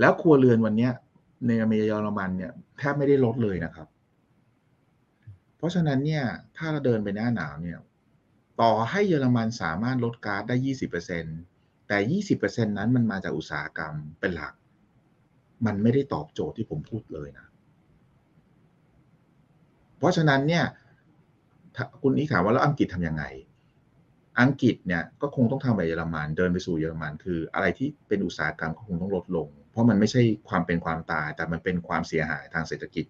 [0.00, 0.88] แล้วครัวเรือนวันนี้
[1.46, 3.86] ในอเมริกาเยอรมันเนี่ยแทบไม่ได้ลดเลยนะครับ
[5.62, 6.24] เพราะฉะนั้นเนี่ย
[6.56, 7.78] ถ้าเราเดินไปหน้าหนาวเนี่ย
[8.60, 11.24] ต่อให้เยอรมันสามารถลดก๊าซได้ยี่สิบเปอร์เซ็น
[11.88, 14.54] แต่ยี่สิบเปอร์เซ็นนั้นมันมาจากอุตสาหกรรมเป็นหลัก
[15.66, 17.46] มันไม่ได้ตอบโจทย์ที่ผมพูดเลยนะ
[19.98, 20.64] เพราะฉะนั้นเนี่ย
[22.00, 23.24] คุณนี้ถามว่าแล้วอังกฤษทำยังไง
[24.40, 33.04] อังกฤษเนี่ยก็คงต้องทำแบบเยอรมันเดินไปสู่เยอรมันคือ อะไรที่เป็นอุตสาหกรรมก็คงต้องลดลง เพราะมันไม่ใช่ความเป็นความตาย แต่มันเป็นความเสียหายทางเศรษฐกิจ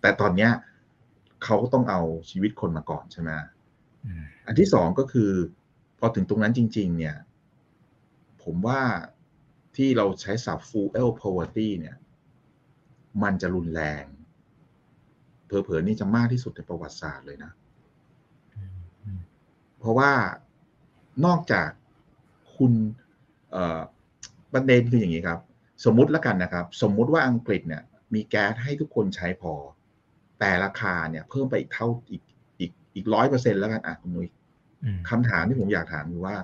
[0.00, 0.50] แต่ตอนเนี้ย
[1.44, 3.30] เขาก็ต้องเอาชีวิตคนมาก่อนใช่ไหม
[4.46, 5.30] อันที่สองก็คือ
[5.98, 7.16] พอถึงตรงนั้นจริง ๆ เนี่ย
[8.42, 8.80] ผมว่า
[9.76, 11.96] ที่เราใช้ศัพท์ full poverty เนี่ย
[13.22, 14.04] มันจะรุนแรง
[15.46, 17.52] เผลอๆนี่จะมากที่สุดในประวัติศาสตร์เลยนะ
[19.78, 20.12] เพราะว่า
[21.24, 21.68] นอกจาก
[22.56, 22.72] คุณ
[24.52, 25.40] ประเด็นคืออย่างนี้ครับ
[25.84, 27.82] สมมุติแล้วกันนะครับ สมมุติว่าอังกฤษเนี่ย
[28.14, 29.54] มีแก๊สให้ทุกคนใช้พอ
[30.40, 32.22] แต่ราคาเนี่ยเพิ่มไปอีกเท่าอีก
[32.60, 34.28] อีกอีกร้อยเปอร์เซ็นแล้วกันอะคุณนุ้ย
[35.10, 36.36] คำถามที่ผมอยากถามคือว่า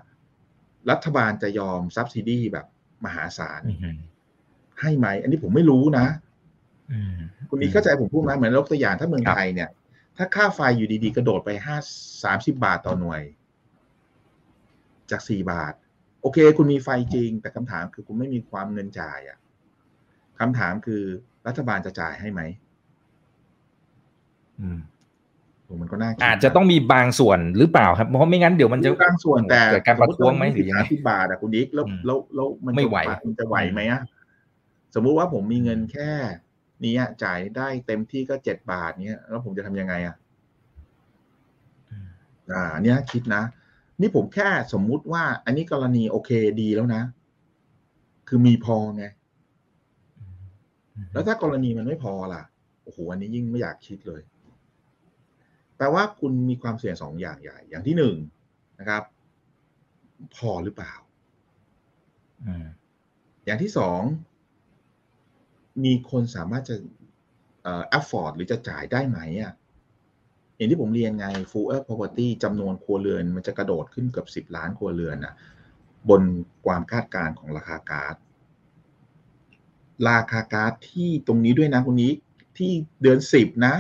[0.91, 2.67] รัฐบาลจะยอมซับซิดีแบบ
[3.05, 3.63] มหาศาล
[4.81, 6.07] ให้ไหม อันนี้ผมไม่รู้นะ
[7.49, 9.71] คุณนี้เข้าใจผมพูดไหมเหมือนยกตัวอย่างถ้าเมืองไทยเนี่ย
[10.17, 11.77] ถ้าค่าไฟอยู่ดีๆ กระโดดไปห้า
[12.25, 13.23] สามสิบาทต่อหน่วย
[15.11, 15.75] จากสี่บาท
[16.23, 19.39] โอเค คุณมีไฟจริง แต่คำถามคือคุณไม่มีความเงินจ่ายอะ
[20.41, 21.03] คำถามคือ
[21.47, 22.41] รัฐบาลจะจ่ายให้ไหม
[24.61, 24.79] อืม
[25.81, 34.01] มันก็น่าอาจจะต้องมีบางส่วนหรือเปล่าครับเพราะไม่งั้นเดี๋ยวมันจะบางส่วนแต่เกิดการประท้วงไหมหรือยังไงสิบบาทอะคุณดิ๊กแล้วแล้วแล้วมันไม่ไหวมันจะไหวไหมอะ
[34.95, 36.11] สมมุติว่าผมมีเงินแค่
[36.85, 40.17] นี้จ่ายได้เต็มที่ก็เจ็ดบาทเนี้ยแล้วผมจะทำยังไงอะ
[42.53, 43.43] อ่า เนี้ยคิดนะ
[44.01, 47.03] นี่ผมแค่สมมุติว่า อันนี้กรณีโอเคดีแล้วนะ
[48.29, 49.05] คือมีพอไง
[51.13, 52.43] แล้วถ้ากรณีมันไม่พอล่ะ
[52.85, 54.21] โอ้โหอันนี้ยิ่งไม่อยากคิดเลย
[55.77, 58.17] แปลว่าคุณมีความเสี่ยงสองอย่างใหญ่ อย่างที่หนึ่ง
[58.79, 59.03] นะครับ
[60.35, 60.95] พอหรือเปล่า
[63.45, 64.01] อย่างที่สอง
[65.85, 66.77] มีคนสามารถจะ
[67.63, 69.53] เอ่อ afford หรือจะจ่ายได้ไหมอะ
[70.57, 75.35] อย่างที่ผมเรียนไง full property จำนวนครัวเรือน มันจะกระโดดขึ้นเกือบสิบล้านครัวเรือนนะ
[76.09, 76.23] บน
[76.67, 78.15] ความคาดการณ์ของราคาก๊าซ
[80.09, 82.13] ราคาก๊าซที่ตรงนี้ด้วยนะคุณนี้
[82.59, 82.71] ที่
[83.03, 83.75] เดือนสิบนะ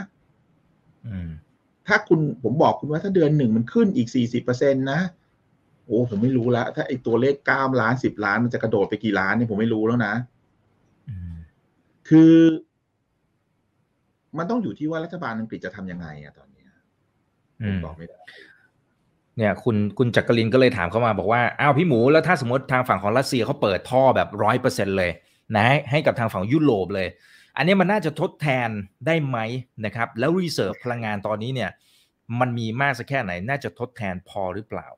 [1.89, 5.01] ถ้าคุณผมบอกคุณว่าถ้าเดือนหนึ่งมันขึ้นอีกสี่สิบเปอร์เซ็นตนะ
[5.85, 10.15] โอ้ผมไม่รู้แล้วถ้าไอตัวเลขเก้าล้านสิบล้านมันจะกระโดดไปกี่ล้านเนี่ยผมไม่รู้แล้วนะ
[12.09, 12.33] คือ
[14.39, 16.67] มันต้องอยู่ที่ว่ารัฐบาลอังกฤษจะทำยังไงอะตอนนี้
[17.67, 18.21] ผมบอกไม่ได้
[19.37, 25.11] เนี่ยคุณคุณจักรินก็เลยถามเข้ามาบอกว่าอ้าวพี่หมูแล้วถ้าสมมติทางฝั่งของรัสเซียเขาเปิดท่อแบบร้อยเปอร์เซ็นเลย
[25.57, 27.09] นะ ให้กับทางฝั่งยุโรปเลย
[27.57, 28.69] อันนี้มันน่าจะทดแทน
[29.07, 29.39] ได้ไหม
[29.85, 31.71] นะครับ แล้ว reserve พลังงานตอนนี้เนี่ย
[32.41, 34.89] มันมีมากสักแค่ไหน น่าจะทดแทนพอหรือเปล่า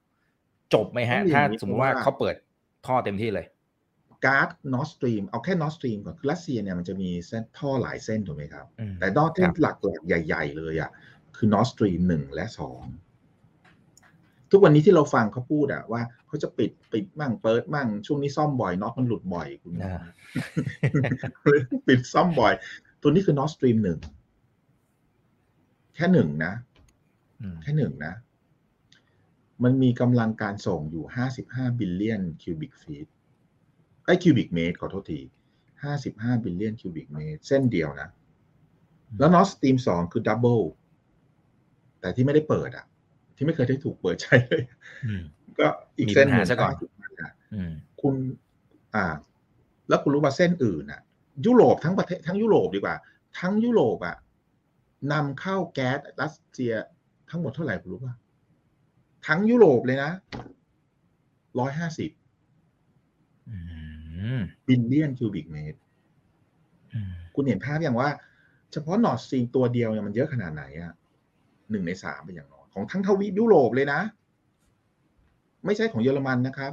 [0.74, 2.34] จบไหมฮะ ถ้าสมมติว่าเขาเปิด
[2.86, 3.46] ท่อเต็มที่เลย
[4.24, 8.66] ก๊าซ Nord Stream เอาแค่ Nord Stream ก่อนรัสเซียเนี่ยมันจะมีเส้นท่อหลายเส้นถูกไหมครับ
[9.00, 10.90] แต่ท่อที่หลักๆใหญ่ ๆ เลยอะ
[11.36, 12.82] คือ Nord Stream หนึ่งและสอง
[14.50, 19.98] ทุกวันนี้ที่เราฟังเขาพูดอะว่าเขาจะปิดปิดมั่งเปิดมั่งช่วงนี้ซ่อมบ่อยน็อตมันหลุดบ่อยคุณอ่า
[21.88, 22.54] ปิดซ่อมบ่อย
[23.00, 23.98] ตัวนี้คือ Nord Stream หนึ่ง
[25.94, 26.52] แค่หนึ่งนะ
[27.40, 28.14] อืมแค่หนึ่งนะ
[29.64, 33.06] มันมีกำลังการส่งอยู่ห้าสิบห้า billion cubic feet
[34.04, 35.20] ไอ้ cubic meter ขอโทษที
[35.82, 38.08] ห้าสิบห้า billion cubic meter เส้นเดียวนะ
[39.18, 40.60] แล้ว Nord Stream สองคือ double
[42.00, 42.86] แต่ที่ไม่ได้เปิดอะ
[43.36, 44.62] ที่ไม่เคยได้ถูกเปิดใช้เลย
[45.06, 45.22] อืม
[45.58, 47.72] ก็อีกมีเส้นปัญหาซะก่อน50ะอืม
[48.02, 48.14] คุณ
[48.94, 49.14] อ่า
[49.88, 51.00] แล้วคุณรู้ว่าเส้นอื่นอะ
[51.46, 52.96] ยุโรปทั้งประเทศทั้งยุโรปดีกว่า
[53.38, 54.16] ทั้งยุโรปอะ
[55.12, 56.72] นำเข้าแก๊สรัสเซีย
[57.30, 58.14] ทั้งหมดเท่าไหร่คุณรู้ป่ะ
[59.26, 60.10] ทั้งยุโรปเลยนะ
[61.58, 62.10] ร้อยห้าสิบ
[63.48, 63.56] อื
[64.38, 65.78] ม billion cubic meter
[66.92, 68.08] อืมคุณเห็นภาพอย่างว่า
[68.72, 70.92] เฉพาะ Nord Stream ตัวเดียวเนี่ยมันเยอะขนาดไหนอะ
[71.70, 74.00] หนึ่งในสามเป็นอย่างน้อย ของทั้งทวีปยุโรปเลยนะ
[75.64, 76.72] ไม่ใช่ของเยอรมันนะครับ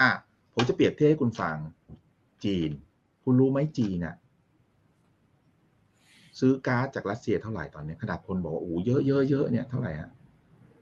[0.00, 0.10] อะ
[0.54, 1.56] ผมจะเปรียบเทียบให้คุณฟัง
[2.44, 2.70] จีน
[3.24, 4.16] คุณรู้ไหมจีนน่ะ
[6.38, 10.10] ซื้อก๊าซจากรัสเซียเท่าไหร่ตอนนี้ขนาดคนบอกว่าโอ้เยอะเยอะเยอะเนี่ยเท่าไหร่ฮะ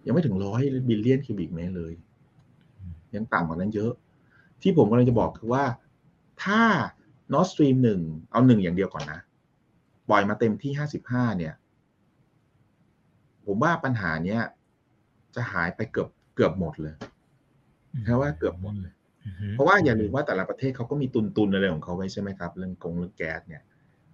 [0.06, 1.92] ยังไม่ถึงร้อยบิลเลียนคิวบิกเมตรเลย
[3.14, 3.92] ยังต่ำกว่านั้นเยอะ
[4.62, 5.64] ที่ผมกำลังจะบอกคือว่า
[6.44, 6.62] ถ้า
[7.32, 9.20] Nord Stream หนึ่งเอาหนึ่งอย่างเดียวก่อนนะ
[10.08, 11.54] ปล่อยมาเต็มที่ห้าสิบห้าเนี่ย
[13.46, 14.40] ผมว่าปัญหาเนี้ย
[15.34, 16.94] จะหายไปเกือบเกือบหมดเลย
[18.04, 18.94] แค่ว่าเกือบหมดเลย
[19.26, 23.62] อืมเพราะว่าอย่าลืมว่าแต่ละประเทศเขาก็มีตุนตุนๆอะไรของเขาไว้ใช่ไหมครับ เรื่องกงเรื่องแก๊สเนี่ย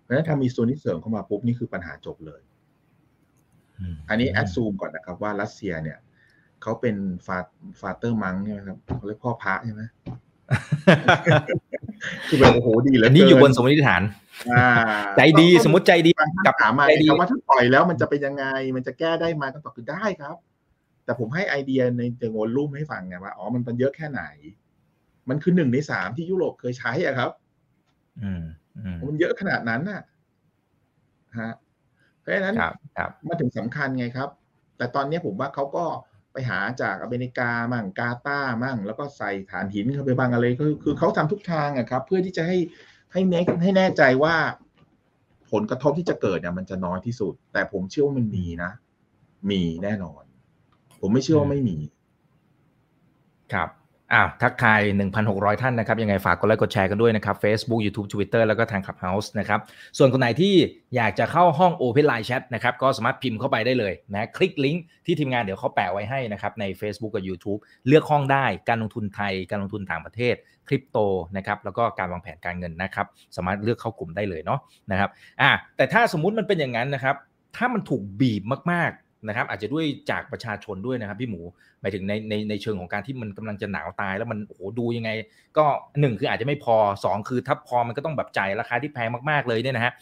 [0.03, 2.41] เพราะฉะนั้นพอมีโซนนี้เสริมเข้ามาปุ๊บนี่คือปัญหาจบเลย
[3.93, 5.99] มอันนี้แอดซูมก่อนนะครับว่ารัสเซียเนี่ย
[6.63, 7.39] เขาเป็นฟา
[7.81, 9.83] ฟาเตอร์มังใช่ไหมครับเขาเรียกพ่อพระใช่ไหม
[12.29, 14.03] คือแบบโอ้โหดีเหลือัอนเกินี้อยู่บนสมมติฐาน
[14.51, 14.69] อ่า
[15.17, 18.45] ใจดีสมมติใจดีฟังกับคำถามมาใจดีคำว่าถ้าปล่อยแล้วมันจะเป็นยังไง
[18.77, 20.37] มันจะแก้ได้ไหมคำตอบคือได้ครับ
[21.05, 24.23] แต่ผมให้ไอเดียในเชิงวอลลุ่มให้ฟังไงว่าอ๋อมันเป็นเยอะแค่ไหน
[25.29, 27.31] มันคือหนึ่งในสามที่ยุโรปเคยใช้อะครับ
[28.23, 28.43] อืม
[28.77, 30.03] อืมมันเยอะขนาดนั้นน่ะ
[31.41, 31.53] ฮะ
[32.21, 34.29] เพราะฉะนั้นครับครับมันถึงสำคัญไงครับ
[34.79, 36.08] แต่ตอนนี้ผมว่าเขาก็ไป
[36.49, 42.59] หาจากอเมริกามั่งกาตาร์มั่ง แล้วก็ใส่ฐานหินเข้าไปบางอะไรก็คือเขาทำทุกทางอะครับ เพื่อที่จะให้
[43.13, 44.37] ให้แน่ให้แน่ใจว่า
[45.51, 48.71] ผลกระทบที่จะเกิดเนี่ยมันจะน้อยที่สุด แต่ผมเชื่อว่ามันมีนะ
[49.51, 50.23] มีแน่นอน
[51.01, 51.79] ผมไม่เชื่อว่าไม่มี
[53.53, 53.69] ครับ
[54.13, 54.81] อ้าวทักทาย
[55.21, 59.61] 1,600 ท่านนะครับ ยังไงฝากกดไลค์กดแชร์กันด้วยนะครับ Facebook YouTube Twitter แล้วก็ทาง Clubhouse นะครับ
[59.99, 60.55] ส่วนคนไหนที่
[60.97, 70.35] อยากจะเข้าห้อง Open Line Chat นะครับ ก็สามารถพิมพ์เข้าไปได้เลยนะคลิกลิงก์ที่ทีมงานเดี๋ยวเขาแปะไว้ให้นะครับ ใน Facebook กับ YouTube เลือกห้องได้การลงทุนไทย การลงทุนต่างประเทศ
[70.69, 70.99] คริปโต
[71.37, 77.17] นะครับแล้วก็การวางแผนการเงินนะครับ สามารถเลือกเข้ากลุ่มได้เลยเนาะนะครับอ่าแต่ถ้าสมมุติมันเป็นอย่างนั้นนะครับ
[77.57, 78.43] ถ้ามันถูกบีบ
[78.73, 81.41] มากๆ นะครับ อาจจะด้วยจากประชาชนด้วยนะครับ พี่หมู
[81.81, 85.11] หมายถึงในในในเชิงของการที่มันกำลังจะหนาวตาย แล้วมันโอ้โหดูยังไง
[85.59, 85.65] ก็
[86.01, 89.93] หนึ่งคืออาจจะไม่พอสองคือถ้าพอมันก็ต้องแบบจ่ายราคาที่แพงมากๆเลยเนี่ยนะฮะ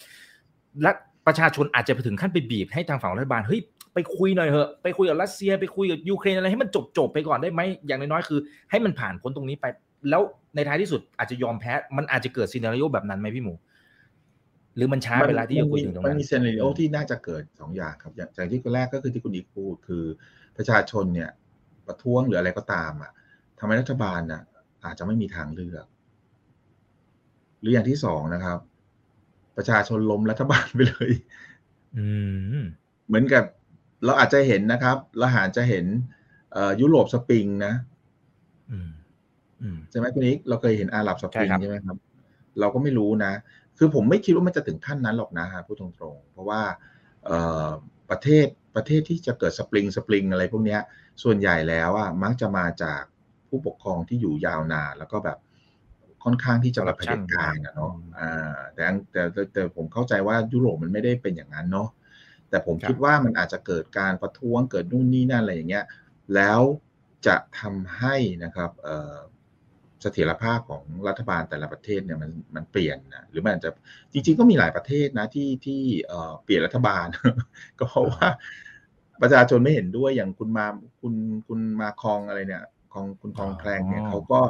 [0.82, 0.90] และ
[1.26, 3.60] ประชาชนอาจจะไปถึงขั้นไปบีบให้ทางฝั่งรัฐบาลเฮ้ย
[3.94, 9.66] ไปคุยหน่อยเถอะไปคุยกับรัสเซีย ไปคุยกับยูเครนอะไรให้มันจบจบไปก่อนได้ไหมอย่างน้อยๆคือ ให้มันผ่านพ้นตรงนี้ไป
[10.10, 10.22] แล้ว
[10.54, 13.54] ในท้ายที่สุดอาจจะยอมแพ้ มันอาจจะเกิดซีนารีโอแบบนั้นไหมพี่หมู
[14.76, 20.04] หรือมันช้าไปแล้วที่จะคุยถึงตรงมันนั้นมีเซนเรโอที่น่าจะเกิดสองอย่างครับอย่างอย่างที่คนแรกก็คือที่คุณอีกพูดคือ
[20.56, 21.30] ประชาชนเนี่ย
[21.86, 23.10] ประท้วงหรืออะไรก็ตามอะ
[23.58, 24.42] ทำให้รัฐบาลน่ะ
[24.84, 25.86] อาจจะไม่มีทางเลือก
[27.60, 28.58] หรืออย่างที่สองนะครับ
[29.56, 31.12] ประชาชนล้มรัฐบาลไปเลย
[31.98, 32.08] อื
[32.60, 32.64] ม
[33.06, 33.44] เหมือนกับ
[34.04, 35.86] เราอาจจะเห็นนะครับเราอาจจะเห็น
[36.52, 37.74] เอ่อยุโรปสปริงนะ
[38.70, 38.90] อืม
[39.62, 41.96] อืมใช่ไหมคุณนิกเราเคยเห็นอาหรับสปริงใช่ครับใช่ไหมครับ
[42.60, 43.32] เราก็ไม่รู้นะ
[43.78, 46.62] คือผมไม่คิดว่ามันจะถึงขั้นนั้นหรอกนะฮะพูดตรงๆ เพราะว่า
[47.24, 47.68] เอ่อ
[48.10, 50.80] ประเทศประเทศที่จะเกิดสปริงสปริงอะไรพวกเนี้ย
[51.22, 53.02] ส่วนใหญ่แล้วอะมักจะมาจาก
[53.48, 55.38] ผู้ปกครองที่อยู่ยาวนานแล้วก็แบบ
[56.24, 61.88] ค่อนข้างที่จะแบบเผด็จการนะเนาะอ่าแต่แต่แต่แต่ผมเข้าใจว่ายุโรปมันไม่ได้เป็นอย่างนั้นเนาะ
[62.50, 65.84] แต่ผมคิดว่ามันอาจจะเกิดการประท้วงเกิดนู่นนี่นั่นอะไรอย่างเงี้ย
[66.34, 66.60] แล้ว
[67.26, 73.70] จะทำให้นะครับเอ่อเสถียรภาพของรัฐบาลแต่ละประเทศเนี่ยมันมันเปลี่ยนนะหรือมันอาจจะ
[74.12, 77.06] จริง ๆ ก็มีหลายประเทศนะที่ที่เอ่อเปลี่ยนรัฐบาล
[77.78, 78.26] ก็เพราะว่า
[79.22, 80.66] ประชาชนไม่เห็นด้วยอย่างคุณมา
[81.00, 81.14] คุณ
[81.48, 84.40] คุณมาคองอะไรเนี่ยของคุณคองแคลงเนี่ยเขาก็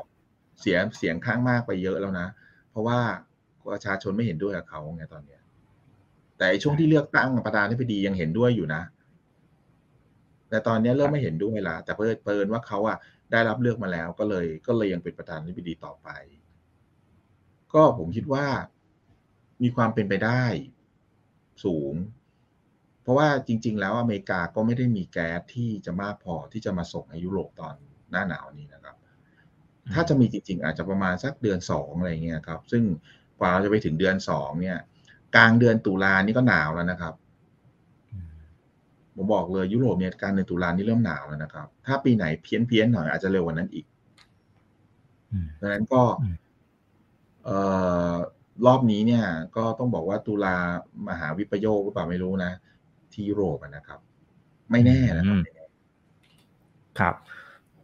[0.61, 2.27] เสียเสียงข้างมากไปเยอะแล้วนะ
[2.71, 2.99] เพราะว่า
[3.73, 5.41] ประชาชนไม่เห็นด้วยกับเขาไงตอนเนี้ย
[6.37, 8.83] แต่ไอ้ช่วงที่เลือกตั้งประธานาธิบดียังเห็นด้วยอยู่นะ
[10.51, 12.97] แต่ตอนนี้เริ่มไม่เห็นด้วยละแต่เพิ่เปินว่าเขาอะ
[13.33, 16.09] ได้รับเลือกมาแล้วก็เลยก็เลยยังเป็นประธานาธิบดีต่อไป
[17.75, 18.47] ก็ผมคิดว่า
[19.63, 20.45] มีความเป็นไปได้
[21.65, 21.95] สูง
[23.03, 27.75] เพราะว่าจริง ๆ แล้วอเมริกาก็ไม่ได้มีแก๊สที่จะมากพอที่จะมาส่งในยุโรปตอน
[28.11, 28.97] หน้าหนาวนี้นะครับ
[29.95, 32.83] ถ้าจะมีจริง ๆ อาจจะประมาณสักเดือนสองอะไรเงี้ยครับ ซึ่ง
[33.41, 34.79] กว่าเราจะไปถึงเดือนสองเนี่ย
[35.35, 37.15] กลางเดือนตุลานี่ก็หนาวแล้วนะครับ
[39.17, 43.87] ผมบอกเลยยุโรปเนี่ยกลางเดือนตุลานี่เริ่มหนาวแล้วนะครับ ถ้าปีไหนเพี้ยนเพี้ยนๆหน่อยอาจจะเร็วกว่านั้นอีก
[45.33, 46.37] อืมดังนั้นก็อืม
[47.45, 47.59] เอ่
[48.11, 48.15] อ
[48.67, 49.25] รอบนี้เนี่ย
[49.57, 50.57] ก็ต้องบอกว่าตุลา
[51.09, 52.53] มหาวิปโยคหรือเปล่าไม่รู้นะ
[53.13, 53.99] ที่ยุโรปอะนะครับ
[54.71, 55.39] ไม่แน่นะครับ
[56.99, 57.15] ครับ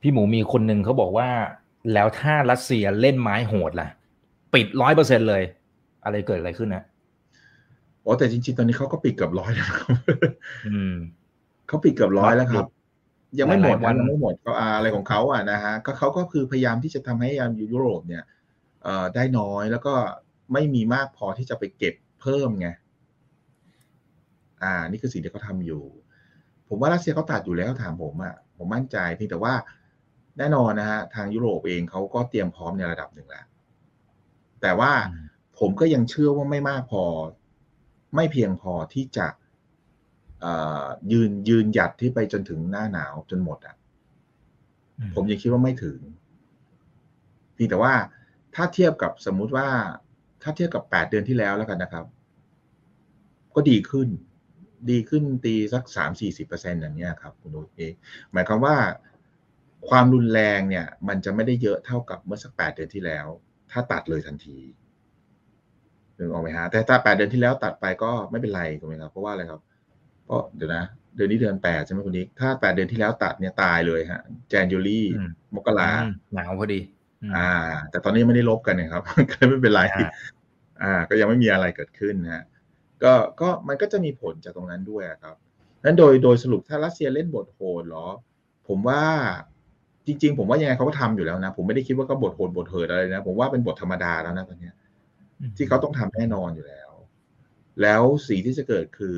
[0.01, 1.29] พี่หมูมีคนหนึ่งเขาบอกว่า
[1.92, 3.88] แล้วถ้ารัสเซียเล่นไม้โหดล่ะ
[4.55, 5.42] ปิดร้อยเปอร์เซ็นเลย
[6.05, 6.83] อะไรเกิดอะไรขึ้นนะ
[8.03, 9.97] โอ้แต่จริงๆ ตอนนี้เขาก็ปิดเกือบร้อยแล้วนะครับ
[10.68, 10.95] อืม
[11.73, 12.67] เขาปิดเกือบร้อยแล้วครับ
[13.39, 18.25] ยังไม่หมดหลายๆวันะนยังไม่หมดก็อ่าอะไรของเขาอะนะฮะก็เขาก็คือพยายามที่จะทำให้ยามยุโรปเนี่ย
[18.83, 19.95] เอ่อได้น้อยแล้วก็
[20.53, 22.69] ไม่มีมากพอที่จะไปเก็บเพิ่มไง
[24.63, 25.83] อ่า นี่คือสิ่งที่เขาทำอยู่
[26.69, 29.55] ผมว่ารัสเซียเขาตัดอยู่แล้วถามผมอะผมมั่นใจเพียงแต่ว่า
[30.39, 33.47] แน่นอนนะฮะทางยุโรปเองเขาก็เตรียมพร้อมในระดับหนึ่งแล้ว
[34.63, 35.27] แต่ว่าอืม
[35.59, 37.05] ผมก็ยังเชื่อว่าไม่มากพอ
[38.17, 39.42] ไม่เพียงพอที่จะเอ่อ
[41.13, 43.77] ยืนยืนหยัดที่ไปจนถึงหน้าหนาวจนหมดอะ
[45.15, 45.99] ผมยังคิดว่าไม่ถึง
[47.55, 47.95] เพียงแต่ว่า
[48.55, 49.69] ถ้าเทียบกับสมมุติว่า
[50.43, 52.05] ถ้าเทียบกับแปดเดือนที่แล้วแล้วกันนะครับ
[53.55, 54.09] ก็ดีขึ้น
[54.91, 57.93] ดีขึ้นตีสักสามสี่สิบเปอร์เซ็นต์อย่างเงี้ยครับคุณโอ๊ตเอง
[58.33, 58.77] หมายความว่า
[59.89, 63.27] ความรุนแรงเนี่ย มันจะไม่ได้เยอะเท่ากับเมื่อสักแปดเดือนที่แล้ว
[63.71, 64.59] ถ้าตัดเลยทันที
[66.19, 69.61] นึกออกไหมฮะแต่ถ้าแปดเดือนที่แล้วตัดไปก็ไม่เป็นไรถูกไหมครับเพราะว่าอะไรครับ
[70.25, 70.85] เพราะเดี๋ยวนะ
[71.17, 76.81] เดือนนี้เดือนแปดใช่ไหมคุณนิกถ้าแปดเดือนที่แล้วตัดเนี่ยตายเลยฮะแจนยูรี่อืมมกราอืมหนาวพอดี
[77.23, 77.51] อืมอ่า
[77.91, 80.09] แต่ตอนนี้ยังไม่ได้ลบกันนะครับก็เลยไม่เป็นไรอ่า
[80.83, 82.45] อ่า ก็ยังไม่มีอะไรเกิดขึ้นนะฮะ
[83.03, 85.37] ก็ก็มันก็จะมีผลจากตรงนั้นด้วยครับ
[85.85, 88.07] นั้นโดยโดยสรุปถ้ารัสเซียเล่นบทโหดเหรอ
[88.69, 89.03] ผมว่า
[90.07, 94.75] จริง ๆ ผมว่ายังไงเขาก็ทำอยู่แล้วนะ ผมไม่ได้คิดว่าก็บทโหดบทเหิดอะไรนะ ผมว่าเป็นบทธรรมดาแล้วนะตอนเนี้ย
[95.57, 96.91] ที่เขาต้องทำแน่นอนอยู่แล้ว
[97.83, 99.17] แล้วสิ่งที่จะเกิดคือ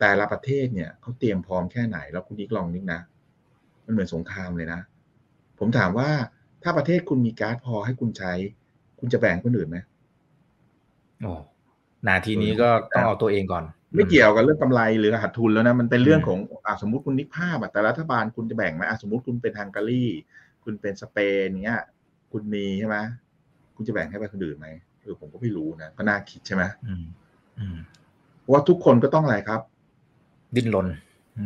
[0.00, 3.00] แต่ละประเทศเนี่ยเขาเตรียมพร้อมแค่ไหน แล้วคุณนิกลองนิกนะ
[3.84, 4.80] มันเหมือนสงครามเลยนะ
[5.58, 6.10] ผมถามว่า
[6.62, 8.32] ถ้าประเทศคุณมีก๊าซพอให้คุณใช้
[9.00, 9.78] คุณจะแบ่งคนอื่นไหม
[11.22, 11.32] โอ้
[12.08, 20.04] นาทีนี้ก็ต้องเอาตัวเองก่อน ไม่เกี่ยวกับเรื่องกำไรหรือขาดทุนแล้วนะ มันเป็นเรื่องของอ่าสมมติคุณนิกภาพอะแต่รัฐบาลคุณจะแบ่งไหมอะสมมติคุณเป็นฮังการี
[20.64, 21.80] คุณเป็นสเปนเนี้ย
[22.32, 22.96] คุณมีใช่ไหม
[23.76, 24.68] คุณจะแบ่งให้ไปคนอื่นไหม
[25.02, 27.04] เออผมก็ไม่รู้นะก็น่าคิดใช่ไหมอืม
[27.58, 27.78] อืม
[28.40, 29.60] เพราะว่าทุกคนก็ต้องอะไรครับ
[30.56, 30.86] ดิ้นรน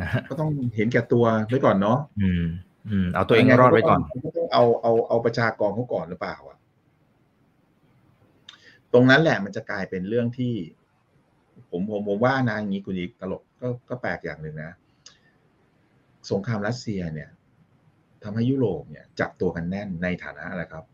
[0.00, 2.44] นะฮะก็ต้องเห็นแก่ตัวไว้ก่อนเนาะอืม
[2.90, 6.58] อืม เอาตัวเองรอดไว้ก่อนก็ต้องเอาเอาเอาประชากรเขาก่อนหรือเปล่าอะ
[8.92, 10.52] ตรงนั้นแหละมันจะกลายเป็นเรื่องที่
[11.70, 14.72] ผมผมผมว่านะอย่างนี้คุณอีกตลกก็ก็แปลกอย่างหนึ่งนะ
[16.30, 17.30] สงครามรัสเซียเนี่ย
[18.22, 20.84] ทำให้ยุโรปเนี่ย จับตัวกันแน่นในฐานะอะไรครับ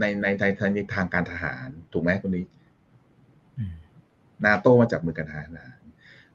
[0.00, 2.48] ในในในทางในทางการทหาร ถูกไหมคุณอีก
[3.58, 3.74] อืม
[4.44, 5.48] นาโต้มาจับมือกันทหาร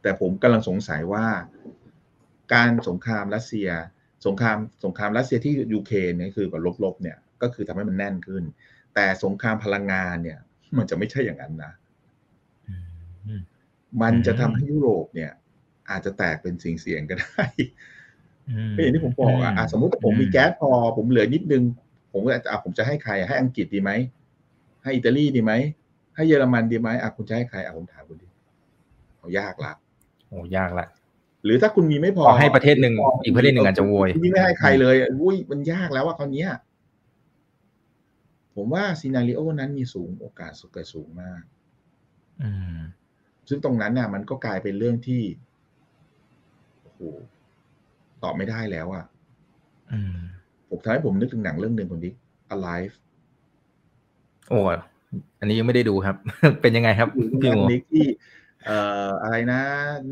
[0.04, 1.26] แต่ผมกำลังสงสัยว่า
[2.54, 3.70] การสงครามรัสเซีย
[4.26, 8.44] สงครามสงครามรัสเซียที่ยูเครนเนี่ยคือแบบลบๆเนี่ย ก็คือทำให้มันแน่นขึ้น
[8.96, 10.40] แต่สงครามพลังงานเนี่ย
[10.78, 11.72] มันจะไม่ใช่อย่างนั้นนะ
[12.68, 13.42] อืม
[14.02, 15.32] มันจะทำให้ยุโรปเนี่ย
[15.90, 17.46] อาจจะแตกเป็นสิ่งเสียงๆก็ได้
[18.50, 21.64] อืมก็อย่างที่ผมบอกอะอะสมมติว่าผมมีแก๊สพอ ผมเหลือนิดนึง
[22.12, 23.92] ผมก็อะผมจะให้ใครให้อังกฤษดีไหม
[24.84, 25.54] ให้อิตาลีดีไหม
[26.16, 28.28] ให้เยอรมันดีไหมอะคุณจะให้ใครอะผมถามคุณดิ
[29.18, 29.74] เอายากละ
[30.34, 30.88] โอ้ยากละ
[31.46, 32.94] หรือถ้าคุณมีไม่พอขอให้ประเทศหนึ่ง
[33.24, 36.50] อีกประเทศหนึ่งอาจจะโวยคุณไม่ให้ใครเลยอะอุ้ยมันยากแล้วว่าคราวเนี้ย
[38.56, 41.42] ผมว่าซีนารีโอนั้นมีสูงโอกาสสุดเกิดสูงมาก
[42.42, 42.78] อืม
[43.50, 45.22] ซึ่งตรงนั้นน่ะ มันก็กลายเป็นเรื่องที่
[46.82, 47.00] โอ้โห
[48.24, 49.06] ตอบไม่ได้แล้วอะ
[49.92, 50.18] อืม
[50.70, 52.14] ผมทำให้ผมนึกถึงหนังเรื่องหนึ่งคนนี้
[52.56, 52.96] Alive
[54.50, 54.60] โอ้
[55.40, 56.16] อันนี้ยังไม่ได้ดูครับ
[56.62, 57.10] เป็นยังไงครับ
[57.42, 58.06] พี่หมูนิกที่
[58.66, 58.78] เอ่
[59.10, 59.62] ออะไรนะ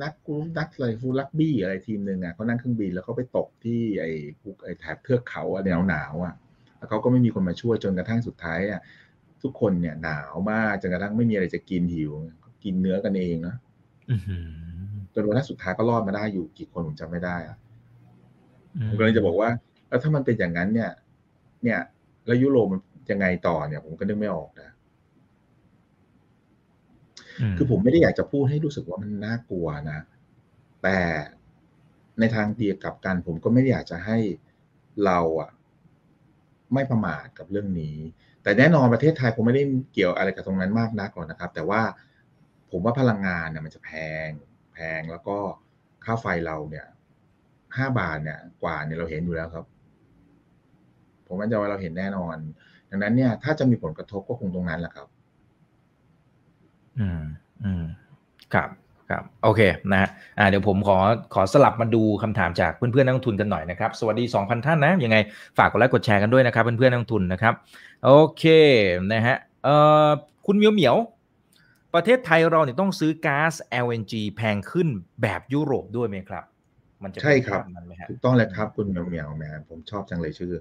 [0.03, 6.35] นักกูนักอะไรฟูลักบี้อะไรทีมหนึ่งอะเขานั่งเครื่องบินแล้วเขาไปตกที่ไอ้ภูไอ้แถบเทือกเขาอะหนาวหนาวๆอะ
[6.77, 8.81] แล้วเขาก็ไม่มีคนมาช่วยจนกระทั่งสุดท้ายอะ
[9.43, 12.11] ทุกคนเนี่ยหนาวมากจนกระทั่งไม่มีอะไรจะกินหิว
[12.63, 13.55] กินเนื้อกันเองนะ
[14.09, 14.47] อื้อหือ
[15.13, 17.57] จนกระทั่งสุดท้ายก็รอดมาได้อยู่กี่คนผมจำไม่ได้อะ
[18.87, 19.49] ผมก็เลยจะบอกว่า
[19.87, 20.91] แล้วถ้ามันเป็นอย่างนั้นเนี่ย
[21.63, 21.79] เนี่ย
[22.25, 24.70] แล้วยุโรปมันยังไงต่อเนี่ย ผมก็นึกไม่ออกนะม
[27.57, 29.99] คือผมไม่ได้อยากจะพูดให้รู้สึกว่ามันน่ากลัวนะ
[30.83, 30.99] แต่
[32.19, 34.17] ในทางเดียวกับกัน ผมก็ไม่ได้อยากจะให้
[35.05, 35.51] เราอะ
[36.73, 37.97] ไม่ประมาทกับเรื่องนี้
[38.43, 39.63] แต่แน่นอนประเทศไทยผมไม่ได้
[39.93, 41.81] เกี่ยวอะไรกับตรงนั้นมากนักหรอกนะครับ แต่ว่า
[42.71, 43.91] ผมว่าพลังงานเนี่ยมันจะแพ
[44.27, 44.29] ง
[44.73, 45.37] แพงแล้วก็
[46.05, 46.85] ค่าไฟเราเนี่ย
[47.77, 49.65] ห้าบาทเนี่ย กว่าเนี่ยเราเห็นอยู่แล้วครับ
[51.27, 52.37] ผมมั่นใจว่าเราเห็นแน่นอน
[52.89, 55.07] ดังนั้นเนี่ย ถ้าจะมีผลกระทบก็คงตรงนั้นแหละครับ
[56.99, 57.21] อืม
[57.63, 57.83] อืม
[58.53, 58.69] ครับ
[59.09, 60.97] ครับโอเคนะฮะอ่าเดี๋ยวผมขอ
[61.33, 65.17] ขอสลับมาดูคำถามจากเพื่อนๆนักลงทุนกันหน่อยนะครับ สวัสดี 2,000 ท่านนะยังไง
[65.57, 67.53] ฝากกดไลค์กดแชร์กันด้วยนะครับเพื่อนๆนักลงทุนนะครับ
[68.05, 68.43] โอเค
[69.13, 69.75] นะฮะเอ่
[70.07, 70.09] อ
[70.45, 70.95] คุณเหมียวเหมียว
[71.93, 73.53] ประเทศไทยเราเนี่ยต้องซื้อก๊าซ
[73.85, 74.87] LNG แพงขึ้น
[75.21, 76.43] แบบยุโรปด้วยไหมครับ
[77.03, 80.53] มันจะเป็นใช่ครับภาพนั้นไหมฮะถูกต้องเลยครับคุณเหมียวเหมียวแหมผมชอบจังเลยชื่อ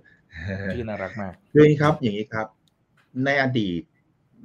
[0.75, 2.47] ชื่อน่ารักมากคืออย่างนี้ครับอย่างนี้ครับ
[3.25, 3.81] ในอดีต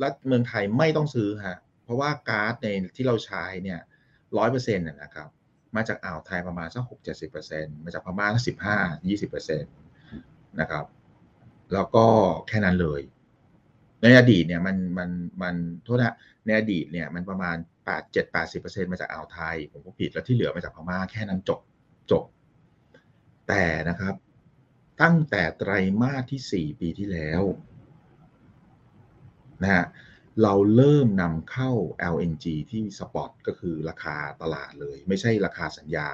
[0.03, 3.79] รัฐเมืองไทยไม่ต้องซื้อฮะ เพราะว่าก๊าซในที่เราใช้เนี่ย
[4.37, 5.29] ร้อยเปอร์เซ็นต์นะครับ
[5.75, 9.73] มาจากอ่าวไทยประมาณสักหกเจ็ดสิบเปอร์เซ็นต์มาจากพม่าสิบห้ายี่สิบเปอร์เซ็นต์
[10.59, 10.85] นะครับ
[11.73, 12.05] แล้วก็
[12.47, 13.01] แค่นั้นเลย
[14.01, 15.09] ในอดีตเนี่ยมันมัน
[15.43, 21.59] มันโทษนะในอดีตเนี่ยมันประมาณแปดเจ็ดแปดสิบเปอร์เซ็นต์มาจากอ่าวไทย ผมก็ผิดแล้วที่เหลือมาจากพม่าแค่นั้นจบ
[22.11, 22.23] จบ
[23.47, 24.15] แต่นะครับ
[25.01, 25.71] ตั้งแต่ไตร
[26.01, 27.43] มาสที่4ปีที่แล้ว
[29.63, 29.85] นะฮะ
[30.43, 31.71] เราเริ่มนำเข้า
[32.13, 36.09] LNG ที่สปอตก็คือราคาตลาดเลย ไม่ใช่ราคาสัญญา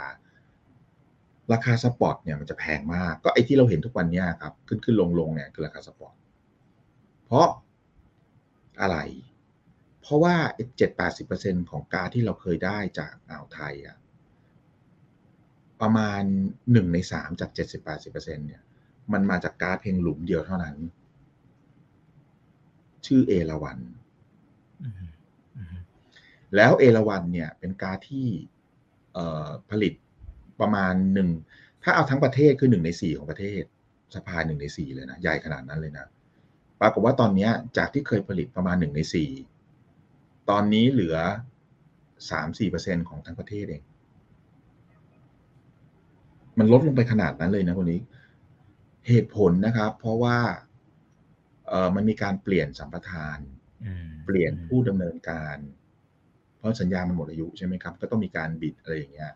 [1.54, 6.14] ราคาสปอตเนี่ยมันจะแพงมาก ก็ไอ้ที่เราเห็นทุกวันนี้ครับ ขึ้นขึ้นลงลงเนี่ยคือราคาสปอต
[7.26, 7.48] เพราะ
[8.82, 8.98] อะไร
[10.02, 10.36] เพราะว่า
[10.78, 13.98] เจ็ดแปดสิบเปอร์เซ็นของการที่เราเคยได้จากอ่าวไทยอะ
[15.82, 16.22] ประมาณ
[16.72, 18.62] หนึ่งในสามจากเจ็ดสิบแปดสิบเปอร์เซ็นเนี่ย
[19.14, 20.76] มันมาจากก๊าซเพียงหลุมเดียวเท่านั้น
[23.06, 23.80] ชื่อเอราวัน
[26.56, 28.28] แล้วเอราวันเนี่ยเป็นก๊าซที่
[29.14, 29.94] เอ่อผลิต
[30.62, 31.30] ประมาณหนึ่ง
[31.84, 33.64] ถ้าเอาทั้งประเทศคือหนึ่งในสี่ของประเทศ
[34.16, 36.06] สภาหนึ่งในสี่เลยนะ ใหญ่ขนาดนั้นเลยนะ
[36.82, 39.30] ปรากฏว่าตอนเนี้ยจากที่เคยผลิตประมาณหนึ่งในสี่
[40.50, 41.18] ตอนนี้เหลือ
[42.32, 43.84] สามสี่เปอร์เซ็นของทั้งประเทศเอง
[46.60, 48.02] มันลดลงไปขนาดนั้นเลยนะคนนี้
[49.08, 50.38] เหตุผลนะครับ เพราะว่า
[51.68, 53.40] เออมันมีการเปลี่ยนสัมปทาน
[53.86, 55.58] อืมเปลี่ยนผู้ดำเนินการ
[56.62, 59.32] เพราะสัญญามันหมดอายุใช่ไหมครับก็ต้องมีการบิดอะไรอย่างเงี้ย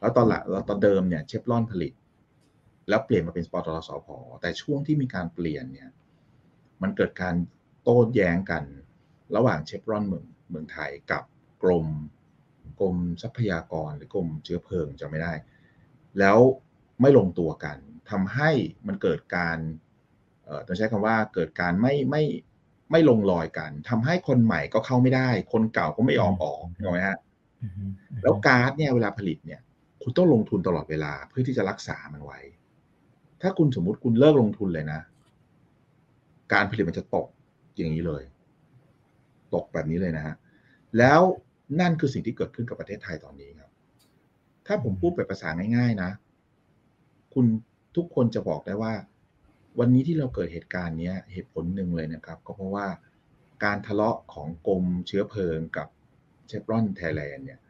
[0.00, 1.92] แล้วตอนหลังตอนเดิมเนี่ยเชฟรอนผลิต
[2.88, 4.08] แล้วเปลี่ยนมาเป็นปตทสพ
[4.40, 5.90] แต่ช่วงที่มีการเปลี่ยนเนี่ย
[6.82, 7.34] มันเกิดการ
[7.82, 8.64] โต้แย้งกัน
[9.36, 11.22] ระหว่างเชฟรอนเมืองเมืองไทยกับ
[11.62, 11.86] กรม
[12.80, 15.32] กรมทรัพยากรหรือกรมเชื้อเพลิงจะไม่ได้
[16.18, 16.38] แล้ว
[17.00, 17.78] ไม่ลงตัวกัน
[18.10, 18.50] ทำให้
[18.86, 19.58] มันเกิดการ
[20.44, 22.22] เอ่อต้องใช้คำว่าเกิดการไม่ไม่
[22.90, 27.18] ไม่ลงรอยกันทำให้คนใหม่ก็เข้าไม่ได้ คนเก่าก็ไม่ยอมออกถูกไหมฮะ
[27.62, 29.60] อืมอืมแล้วก๊าซเนี่ยเวลาผลิตเนี่ย
[30.02, 32.38] คุณต้องลงทุนตลอดเวลาเพื่อที่จะรักษามันไว้
[33.42, 35.00] ถ้าคุณสมมุติคุณเลิกลงทุนเลยนะ
[36.52, 37.26] การผลิตมันจะตก
[37.76, 38.22] อย่างนี้เลย
[39.54, 40.34] ตกแบบนี้เลยนะฮะ
[40.98, 41.20] แล้ว
[41.80, 43.70] นั่นคือสิ่งที่เกิดขึ้นกับประเทศไทยตอนนี้ครับ
[44.66, 46.10] ถ้าผมพูดแบบภาษาง่ายๆนะ
[47.34, 47.46] คุณ
[47.96, 48.92] ทุกคนจะบอกได้ว่า
[49.78, 52.86] วันนี้ที่เราเกิดเหตุการณ์เนี้ยเหตุผลหนึ่งเลยนะครับ ก็เพราะว่า
[53.64, 55.88] การทะเลาะของกรมเชื้อเพลิงกับ
[56.46, 57.60] เชฟรอนไทยแลนด์เนี่ย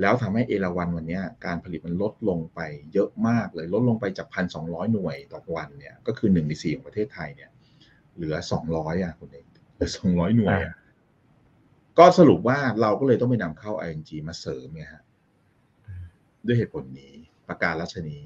[0.00, 2.60] แล้วทำให้เอราวันวันเนี้ยการผลิตมันลดลงไป
[2.92, 7.50] เยอะมากเลยลดลงไปจากพันสองหน่วยต่อวันเนี่ยก็คือหนึ่งในสี่ของประเทศไทยเนี่ย
[8.14, 10.74] เหลือสองร้อยอะคุณเองเหลือสองร้อยหน่วยอะ
[11.98, 15.02] ก็สรุปว่าเราก็เลยต้องไปนำเข้า ING มาเสริมไงฮะ
[16.46, 17.12] ด้วยเหตุผลนี้
[17.48, 18.18] ประการฉะนี้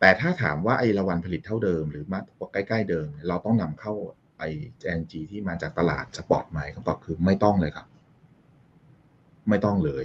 [0.00, 2.20] แต่ถ้าถามว่าเอราวัณผลิตเท่าเดิม หรือมา
[2.52, 3.92] ใกล้ๆเดิม เราต้องนำเข้า
[4.38, 4.42] ไอ
[4.92, 7.86] ING ที่มาจากตลาดสปอร์ตไหมคำตอบคือไม่ต้องเลยครับ
[9.48, 10.04] ไม่ต้องเลย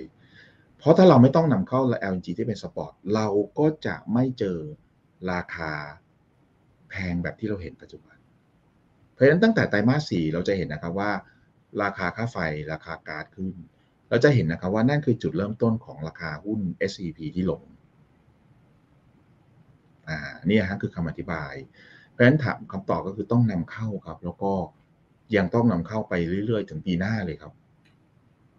[0.78, 1.80] เพราะถ้าเราไม่ต้องนำเข้า
[2.12, 3.28] LNG ที่เป็น spot เรา
[3.60, 4.60] ก็จะไม่เจอ
[5.32, 5.72] ราคา
[6.90, 8.18] แพงแบบที่เราเห็นปัจจุบัน
[9.12, 11.12] เพราะฉะนั้นตั้งแต่ไตรมาสสี่เราจะเห็นนะครับว่า
[11.84, 12.38] ราคาค่าไฟ
[12.72, 13.56] ราคาก๊าซขึ้น
[14.10, 16.60] เราจะเห็นนะครับว่านั่นคือจุดเริ่มต้นของราคาหุ้น
[16.92, 17.62] SCP ที่ลง
[20.10, 20.18] อ่า
[20.50, 21.54] นี่ฮะคือคำอธิบาย
[22.10, 24.52] เพราะฉะนั้นถามคำตอบก็คือต้องนำเข้าครับ แล้วก็
[25.36, 26.14] ยังต้องนำเข้าไป
[26.46, 27.54] เรื่อยๆ ถึงปีหน้าเลยครับ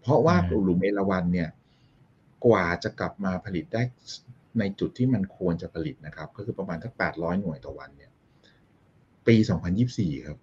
[0.01, 1.49] เพราะว่าหลุมเอราวันเนี่ย
[2.45, 3.81] กว่าจะกลับมาผลิตได้
[4.59, 8.11] ในจุดที่มันควรจะผลิตนะครับ ก็คือประมาณสักแปดร้อยหน่วยต่อวันเนี่ย
[9.27, 10.37] ปีสองพันยิบสี่ครับ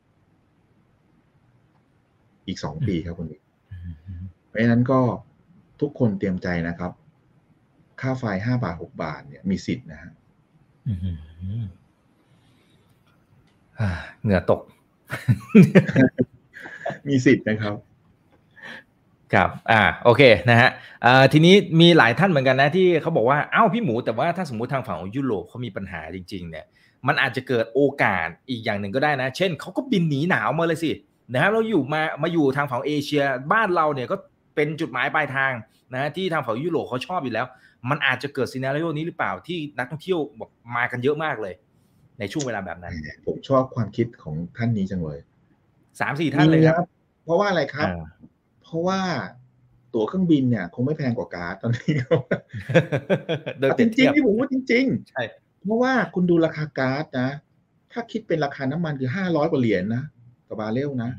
[2.47, 3.43] อีกสองปีครับคุณเอก
[3.73, 5.01] อืมอืมเพราะฉะนั้นก็
[5.81, 6.93] ทุกคนเตรียมใจนะครับ
[8.01, 10.22] ค่าไฟห้าบาทหกบาทเนี่ยมีสิทธิ์นะฮะอืมอ่า
[14.23, 14.61] เหงื่อตก
[17.09, 17.77] มีสิทธิ์นะครับ
[19.35, 20.71] ครับ อ่า โอเคนะฮะ
[21.05, 26.67] อ่าทีนี้มีหลายท่านเหมือนกันนะที่เขาบอกว่า เอ้าพี่หมูแต่ว่าถ้าสมมุติทางฝั่งของยุโรปเขามีปัญหาจริง ๆ เนี่ย
[27.07, 30.93] มันอาจจะเกิดโอกาสอีกอย่างหนึ่งก็ได้นะ เช่นเขาก็บินหนีหนาวมาเลยสิ
[31.33, 33.23] นะครับเราอยู่มามาอยู่ทางฝั่งเอเชีย
[33.53, 34.17] บ้านเราเนี่ยก็
[34.55, 35.53] เป็นจุดหมายปลายทาง
[35.95, 37.47] นะที่ทางฝั่งยุโรปเขาชอบอยู่แล้ว
[37.91, 41.55] มันอาจจะเกิดซีนารีโอนี้หรือเปล่าที่นักท่องเที่ยวบอกมากันเยอะมากเลย
[42.19, 42.95] ในช่วงเวลาแบบนั้น
[43.27, 45.19] ผมชอบความคิดของท่านนี้จังเลย
[46.01, 46.87] สามสี่ท่านเลยครับ
[47.25, 48.05] เพราะว่าอะไรครับอ่า
[48.63, 49.01] เพราะว่า
[49.95, 51.93] ตั๋วเครื่องบินเนี่ย คงไม่แพงกว่าการ์ดตอนนี้
[53.59, 57.29] โดยเปจรียบริเทีงยบๆที่ผมพูดจริงใช่ๆเพราะว่าคุณดูราคาการ์ดนะ
[57.93, 60.03] ถ้าคิดเป็นราคาน้ำมันคือห้าร้อยกว่าเหรียญนะ
[60.49, 61.11] ต่อบาร์เรลนะ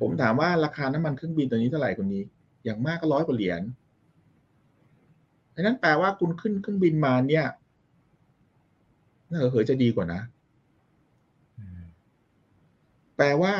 [0.00, 2.22] ผมถามว่าราคาน้ำมันเครื่องบินตัวนี้เท่าไหร่คนนี้
[2.64, 3.60] อย่างมากก็ร้อยกว่าเหรียญ
[5.54, 7.46] ดังนั้นแปลว่าคุณขึ้นเครื่องบินมาเนี่ย
[9.30, 10.20] น่าเหอจะดีกว่านะ
[13.16, 13.54] แปลว่า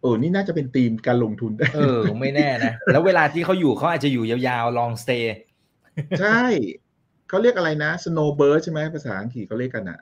[0.00, 5.24] เออ นี่น่าจะเป็นธีมการลงทุนได้เออ ไม่แน่นะ แล้วเวลาที่เขาอยู่เขาอาจจะอยู่ยาวๆ long stay
[6.20, 6.44] ใช่
[7.28, 10.00] เขาเรียกอะไรนะ snowbird ใช่ไหมภาษาอังกฤษเขาเรียกกันอะ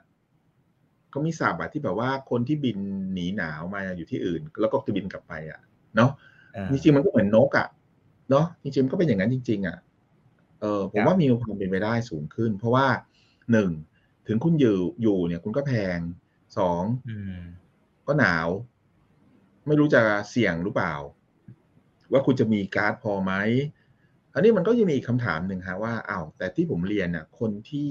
[1.09, 2.77] เขามีศัพท์อะที่แบบว่าคนที่บิน
[3.13, 5.59] หนีหนาวมาอยู่ที่อื่น แล้วก็จะบินกลับไปอะ
[5.95, 6.11] เนาะ
[6.55, 7.67] อ่าจริงๆมันก็เหมือนนกอะ
[8.29, 9.77] เนาะจริงๆมันก็เป็นอย่างนั้นจริง ๆอะ
[10.61, 12.87] เออผมครับว่ามีความเป็นไปได้สูงขึ้น เพราะว่า
[13.51, 13.71] หนึ่ง
[14.27, 15.99] ถึงคุณอยู่อยู่เนี่ยคุณก็แพง
[16.57, 17.39] สองอืม
[18.07, 18.47] ก็หนาว
[19.67, 20.95] ไม่รู้จะเสี่ยงหรือเปล่า
[22.11, 23.33] ว่าคุณจะมีการ์ดพอไหม
[24.33, 27.89] อันนี้มันก็ยังมีอีกคำถามหนึ่งฮะว่าอ้าวแต่ที่ผมเรียนน่ะ คนที่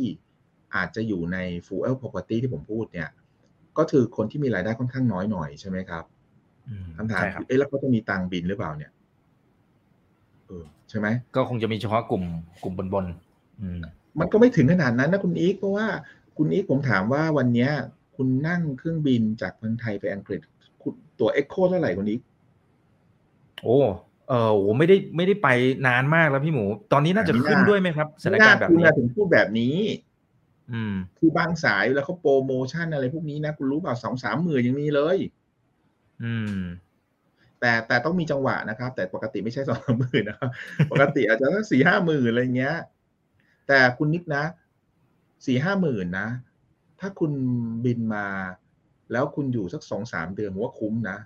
[0.75, 3.11] อาจจะอยู่ใน full property ที่ผมพูดเนี่ย
[3.79, 6.05] ก็คือคนที่มีรายได้ค่อนข้างน้อยหน่อยใช่ไหมครับ
[6.69, 8.93] อืมคำถามใช่คคืรับอเอ๊ะแล้วเขาจะมีตังค์บินหรือเปล่าเนี่ย
[10.49, 12.25] เออใช่ไหมก็คงจะมีเฉพาะกลุ่ม
[12.63, 13.79] กลุ่มบนๆอืม
[14.21, 15.87] มันก็ไม่ถึงขนาดนั้นนะคุณอีกเพราะว่า
[16.37, 17.71] คุณอีกผมถามว่าวันเนี้ย
[18.17, 20.41] คุณนั่งเครื่องบินจากเมืองไทยไปอังกฤษ
[20.83, 22.21] คุณตั๋ว eco เท่าไหร่คุณอีก
[23.63, 23.79] โอ้
[24.29, 25.49] เออโหไม่ได้ไม่ได้ไป
[25.87, 29.77] นานมากแล้วพี่หมู ตอนนี้น่าจะไม่น่าขึ้นด้วยไหมครับสถานไม่น่การณ์แบบคุณนี้น่ะถึงพูดแบบนี้
[30.73, 35.19] อืม คือบางสายแล้วเขาโปรโมชั่นอะไรพวกนี้นะ คุณรู้เปล่าสองสามหมื่นยังมีเลย
[36.23, 36.59] อืม
[37.61, 40.51] แต่แต่ต้องมีจังหวะนะครับ แต่ปกติไม่ใช่สองสามหมื่นนะครับ
[40.91, 42.77] ปกติอาจจะสักสี่ห้าหมื่นอะไรเงี้ย
[43.69, 44.45] แต่คุณนิกนะ
[45.47, 46.29] สี่ห้าหมื่นนะ
[47.01, 47.33] ถ้าคุณ
[47.85, 48.27] บินมา
[49.13, 51.19] แล้วคุณอยู่สักสองสามเดือนผมว่าคุ้มนะ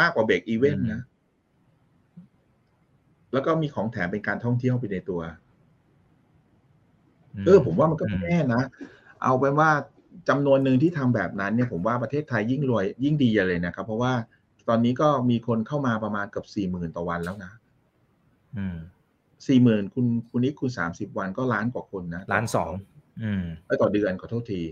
[0.00, 1.02] มากกว่าเบรกอีเวนต์นะ
[3.32, 5.20] แล้วก็มีของแถมเป็นการท่องเที่ยวไปในตัว
[7.46, 8.62] เออ ผมว่ามันก็ไม่แน่นะ
[9.22, 9.70] เอาไปนว่า
[10.28, 14.12] จำนวนหนึ่งที่ทำแบบนั้นเนี่ยผมว่าประเทศไทยยิ่งรวยยิ่งดีเลยนะครับ เพราะว่า
[14.68, 17.52] ตอนนี้ก็มีคนเข้ามาประมาณเกือบสี่หมื่นต่อวันแล้วนะ
[18.56, 18.76] อืม
[19.46, 22.72] สี่หมื่นคุณคุณนิกคุณสามสิบวันก็ล้านกว่าคนนะล้านสอง
[23.22, 24.62] อืมเอ้ยต่อเดือนขอโทษที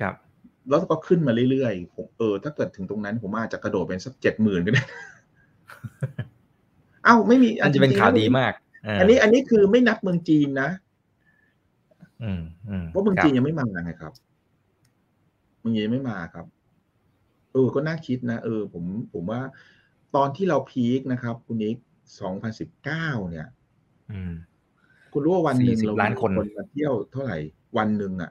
[0.00, 0.14] ครับ
[0.68, 4.84] แล้วก็ขึ้นมาเรื่อยๆผมเออถ้าเกิดถึงตรงนั้น ผมอาจจะกระโดดเป็นสักเจ็ดหมื่นก็ได้
[7.04, 8.52] เอ้าไม่มีอันจะเป็นข่าวดีมาก
[9.00, 10.70] อันนี้อันนี้คือไม่นับเมืองจีนนะ
[12.22, 14.12] อืมอืมเพราะเมืองครับจีนยังไม่มาไงครับ
[15.60, 16.46] เมืองจีนยังไม่มาครับ
[17.52, 19.40] เออก็น่าคิดนะเออผมผมว่า
[20.16, 21.76] ตอนที่เราพีคนะครับ คุณนิก
[22.20, 23.48] สองพันสิบเก้าเนี่ย
[24.12, 24.34] อืม
[25.12, 27.36] คุณรู้ว่าวันหนึ่ง40เราล้านคนมาเที่ยวเท่าไหร่
[27.78, 28.30] วันหนึ่งอะ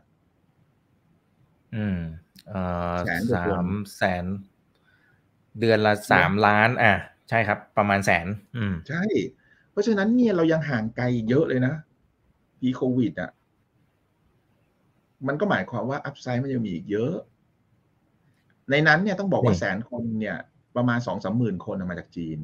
[1.76, 2.00] อืม
[2.48, 2.62] เอ่
[2.92, 4.26] อแสนกว่าคนสามแสน
[5.60, 6.94] เดือนละสามล้าน อะ
[7.30, 9.04] ใช่ครับ ประมาณแสน อืม ใช่
[9.72, 11.74] เพราะฉะนั้นเนี่ยเรายังห่างไกลเยอะเลยนะ
[12.60, 13.32] ปีโควิดอะ
[15.28, 17.16] มันก็หมายความว่าอัพไซด์มันยังมีอีกเยอะ
[18.72, 20.38] ในนั้นเนี่ยต้องบอกว่านี่แสนคนเนี่ย
[20.76, 22.40] ประมาณสองสามหมื่นคนมาจากจีน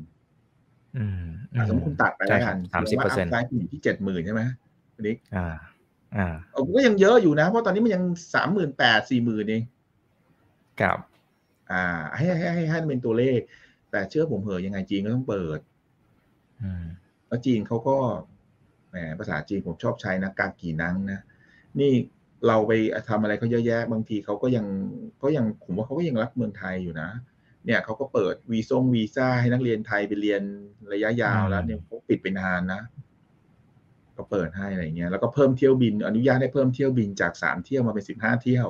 [0.97, 4.41] อืมอะสมมติคุณตัดไปใช่แล้วคกัรับนสามสิบเปอร์เซ็นต์แสดงว่าอัพไซด์อยู่ที่เจ็ดหมื่นใช่ไหม
[4.95, 5.47] คุณนิกอ่า
[6.15, 8.03] อ่าเออก็ยังเยอะอยู่นะ เพราะตอนนี้มันยัง
[8.35, 9.63] สามหมื่นแปดสี่หมื่นเอง
[10.81, 10.97] กับ
[11.71, 11.83] อ่า
[12.15, 13.39] ให้ให้ให้ให้มันเป็นตัวเลข
[13.91, 15.59] แต่เชื่อผมเหอะยังไงจีนก็ต้องเปิด
[16.61, 16.85] อืม
[17.27, 17.97] แล้วจีนเขาก็
[18.89, 21.19] แหมภาษาจีนผมชอบใช้นะกากีนังนะ
[21.79, 21.91] นี่
[22.47, 22.71] เราไป
[23.09, 24.65] ทำอะไรเขาเยอะแยะบางทีเขาก็ยัง
[25.23, 27.09] ก็ยังผมว่าเขาก็ยังรักเมืองไทยอยู่นะ
[27.65, 30.41] เนี่ยเขาก็เปิดวีซ่งวีซ่าให้นักเรียนไทยไปเรียน
[30.93, 32.81] ระยะยาวแล้วเนี่ยเขาปิดไปนานนะ
[34.17, 38.67] ก็เปิดให้อะไรเงี้ยแล้วก็เพิ่มเที่ยวบิน อนุญาตให้เพิ่มเที่ยวบินจากสามเที่ยวมาเป็นสิบห้าเที่ยว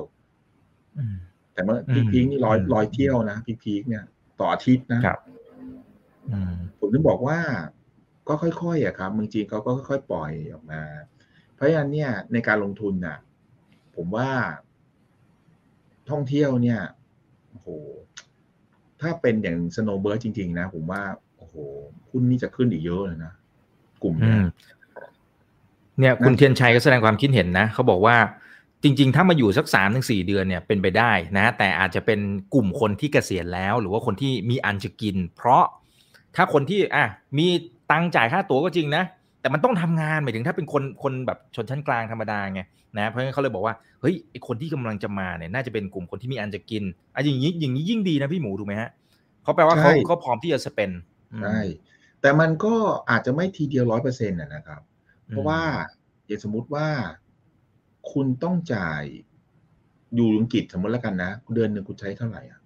[0.96, 1.16] อืม
[1.52, 4.04] แต่เมื่ออืมพีคๆนี่ร้อยอืมร้อยเที่ยวนะพีคๆเนี่ย
[4.40, 5.18] ต่ออาทิตย์นะครับ
[6.32, 7.38] อืมผมถึงบอกว่า
[8.28, 10.82] ก็ค่อยๆอะครับเมืองจีนเขาก็ค่อยๆปล่อยออกมา
[11.54, 13.16] เพราะฉะนั้นเนี่ยในการลงทุนน่ะ
[13.96, 14.30] ผมว่า
[16.10, 16.80] ท่องเที่ยวเนี่ย
[17.50, 17.68] โอ้โห
[19.00, 21.02] ถ้าเป็นอย่างสโนเบิร์ดจริง ๆ นะ ผมว่า
[21.36, 21.54] โอ้โห
[22.10, 23.32] หุ้นนี่จะขึ้นอีกเยอะเลยนะ
[24.02, 24.44] กลุ่มอืเนี่ยม
[25.98, 28.16] เนี่ยคุณนะเทียนชัยก็แสดงความคิดเห็นนะเขาบอกว่า
[28.82, 32.20] จริง ๆ ถ้ามาอยู่สักสามถึงสี่เดือนเนี่ยเป็นไปได้นะ แต่อาจจะเป็น
[32.54, 35.64] กลุ่มคนที่เกษียณแล้ว หรือว่าคนที่มีอันจะกิน เพราะ
[36.36, 37.06] ถ้าคนที่อะ
[37.38, 37.46] มี
[37.90, 39.04] ตังค์จ่ายค่าตั๋วก็จริงนะ
[39.44, 42.60] แต่มันต้องทำงานหมายถึงถ้าเป็นคนคนแบบชนชั้นกลางธรรมดาไง
[42.98, 46.82] นะเพราะงั้นเขาเลยบอกว่าเฮ้ยไอคนที่กำลังจะมาเนี่ยน่าจะเป็นกลุ่มคนที่มีอันจะกิน
[47.14, 48.90] อะอย่างนี้อย่างนี้ยิ่งดีนะพี่หมูถูกไหมฮะ
[49.42, 50.90] เพราะแปลว่าเขาใช่เขาพร้อมที่จะสเปน
[51.42, 51.58] ใช่
[52.20, 52.74] แต่มันก็
[53.10, 54.80] อาจจะไม่ทีเดียวร้อยเปอร์เซ็นต์นะครับ
[55.28, 55.60] เพราะว่า
[56.26, 56.88] อย่างสมมุติว่า
[58.12, 59.02] คุณต้องจ่าย
[60.14, 62.60] อยู่อังกฤษสมมติแล้วกันนะเดือนหนึ่งคุณใช้เท่าไหร่อะ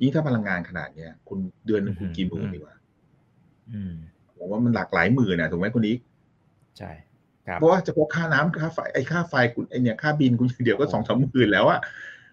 [0.00, 2.74] ยิ่งถ้าพลังงานขนาดเนี้ยคุณเดือนหนึ่งคุณกี่หมื่นดีกว่า
[3.72, 3.94] อืม
[4.36, 5.98] ผมว่ามันหลากหลายหมื่นนะถูกไหมคุณอีก
[6.78, 6.90] ใช่
[7.46, 11.80] ครับเพราะว่าเฉพาะค่าน้ำค่าไฟไอ้ค่าไฟคุณไอเนี่ยค่าบินคุณเดียวก็สองสามหมื่นแล้วอะ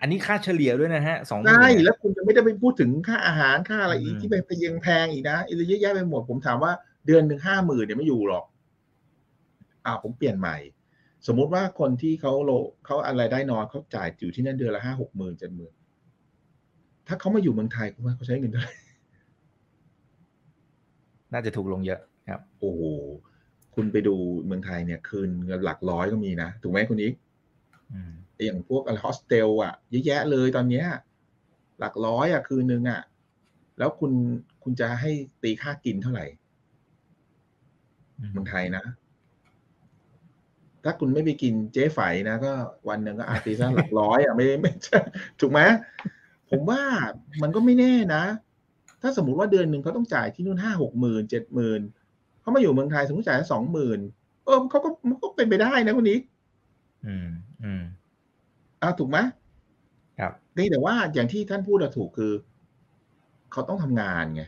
[0.02, 6.72] อันนี้ค่าเฉลี่ยด้วยนะฮะสองหมื่นใช่เนี่ยแล้วคุณจะไม่ได้ไปพูดถึงค่าอาหารค่าอะไรอีกอืมที่ไปไปยังแพงอีกนะอีกเยอะแยะไปหมดผมถามว่า
[7.06, 8.46] เดือนหนึ่งห้าหมื่นเนี่ยไม่อยู่หรอก
[9.86, 10.58] อ่าผมเปลี่ยนใหม่
[11.28, 12.52] สมมุติว่าคนที่เขาโล
[12.86, 15.74] เขาอะไรได้น้อยเขาจ่ายอยู่ที่นั่นเดือนละห้าหกหมื่นเจ็ดหมื่น
[17.08, 18.74] ถ้าเขามาอยู่เมืองไทยคุณว่าเขาใช้เงินเท่าไหร่
[21.34, 22.82] น่าจะถูกลงเยอะครับ โอ้โห
[23.76, 24.16] คุณไปดู
[24.46, 27.14] เมืองไทยเนี่ย คืนเงินหลักร้อยก็มีนะ ถูกไหมคุณอีก
[27.94, 28.12] อืม
[28.46, 30.86] อย่างพวกอะไรโฮสเทลอะเยอะแยะเลยตอนเนี้ย
[31.80, 33.02] หลักร้อยอะคืนนึงอะ
[33.78, 34.12] แล้วคุณ
[34.64, 35.12] คุณจะให้
[35.44, 36.26] ตีค่ากินเท่าไหร่
[38.32, 38.84] เมืองไทยนะ
[40.84, 42.54] ถ้าคุณไม่ไปกินเจ๊ไฝนะก็
[42.90, 45.00] วันหนึ่งก็อาตีซะหลักร้อยอะไม่ไม่ใช่
[45.40, 45.60] ถูกไหม
[46.52, 46.82] ผมว่า
[47.42, 48.24] มันก็ไม่แน่นะ
[49.02, 51.82] ถ้าสมมติว่าเดือนหนึ่งเขาต้องจ่ายที่นู่นห้าหกหมื่นเจ็ดหมื่น
[52.42, 54.00] เขามาอยู่เมืองไทยสมมติจ่ายสองหมื่น
[54.46, 56.22] เออเขาก็มันก็เป็นไปได้นะคุณนิก
[57.08, 57.30] อืม
[57.64, 57.84] อืม
[58.82, 59.18] อ่าถูกไหม
[60.20, 62.34] ครับนี่แต่ว่าอย่างที่ท่านพูดอะถูกคือ
[63.52, 64.44] เขาต้องทำงานไง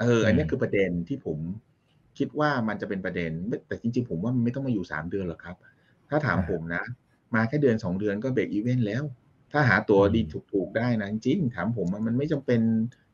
[0.00, 1.38] เออ อันนี้คือประเด็นที่ผม
[2.18, 3.30] คิดว่ามันจะเป็นประเด็น
[3.68, 5.56] แต่จริงๆ ผมว่ามันไม่ต้องมาอยู่สามเดือนหรอกครับ
[6.08, 6.84] ถ้าถามผมนะ
[7.34, 9.02] มาแค่เดือนสองเดือนก็เบรกอีเวนต์แล้ว
[9.56, 10.20] ถ้าหาตั๋วดี
[10.52, 12.60] ถูกๆได้นะจริงๆถามผมอะมันไม่จำเป็น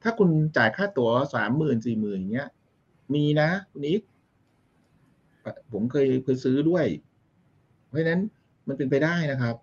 [0.03, 2.49] ถ้าคุณจ่ายค่าตั๋วสามหมื่นสี่หมื่นอย่างเงี้ย
[3.15, 4.01] มีนะคุณนิก
[5.73, 6.87] ผมเคยเคยซื้อด้วย
[7.87, 8.21] เพราะฉะนั้น
[8.69, 9.57] มันเป็นไปได้นะครับ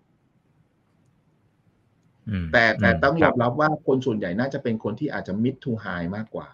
[2.28, 6.48] อืมแต่แต่ต้องยคอมรับว่าคนส่วนใหญ่น่าจะเป็นคนที่อาจจะ mid to high มากกว่า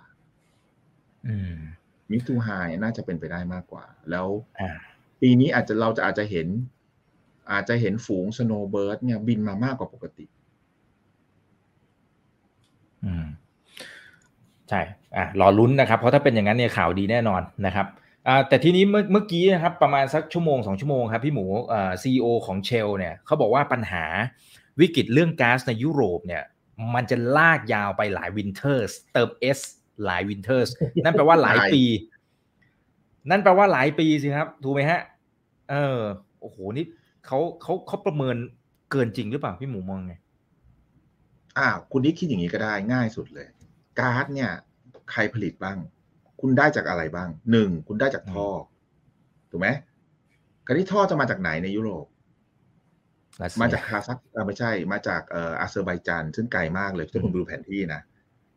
[1.27, 1.57] อืม
[2.11, 4.27] mid to high น่าจะเป็นไปได้มากกว่า แล้ว
[4.61, 4.71] อ่า
[5.21, 6.49] ปีนี้อาจจะเราจะอาจจะเห็น
[7.51, 10.25] อาจจะเห็นฝูง snowbird เนี่ยบินมามากกว่าปกติ
[13.05, 13.27] อืม
[14.69, 14.81] ใช่
[15.17, 17.87] อะรอลุ้นนะครับ เพราะถ้าเป็นอย่างนั้นเนี่ยข่าวดีแน่นอนนะครับ
[18.29, 24.05] อ่าแต่ทีนี้เมื่อเมื่อกี้นะครับประมาณสักชั่วโมงสองชั่วโมงครับพี่หมูเอ่อซีอของเชลเนี่ยเขาบอกว่าปัญหา
[24.81, 26.43] วิกฤตเรื่องก๊าซในยุโรปเนี่ย
[26.95, 29.61] มันจะลากยาวไปหลายวินเทอร์สเติม S
[30.05, 30.69] หลายวินเทอร์ส
[31.05, 31.83] นั่นแปลว่าหลายปี
[33.31, 35.01] นั่นแปลว่าหลายปีสิครับ ถูกไหมฮะ
[35.71, 36.01] เออ
[36.41, 36.85] โอ้โหนี่
[37.27, 38.37] เขาเขาเขาประเมิน
[38.91, 40.15] เกินจริงหรือเปล่าพี่หมูมองไง
[41.59, 43.49] อ่าคุณนี่คิดอย่างนี้ก็ได้ง่ายสุดเลย
[43.99, 44.51] ก๊าซเนี่ย
[45.11, 45.79] ใครผลิตบ้าง
[46.41, 48.49] คุณได้จากอะไรบ้างหนึ่งคุณได้จากท่อ
[49.51, 49.69] ถูกไหม
[50.67, 52.07] กรณีท่อจะมาจากไหนในยุโรป
[53.43, 58.01] รัสเซียมาจากคาซัคอ่าไม่ใช่ มาจากเอ่ออาเซอร์ไบจานซึ่งไกลมากเลยถ้าคุณดูแผนที่นะ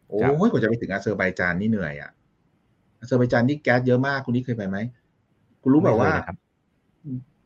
[0.08, 2.12] โอ้ครับยกว่าจะไปถึงอาเซอร์ไบจานนี่เหนื่อยอะ
[3.00, 4.78] อาเซอร์ไบจานนี่แก๊สเยอะมากคุณนี่เคยไปไหม
[5.62, 6.12] คุณรู้เปล่าว่า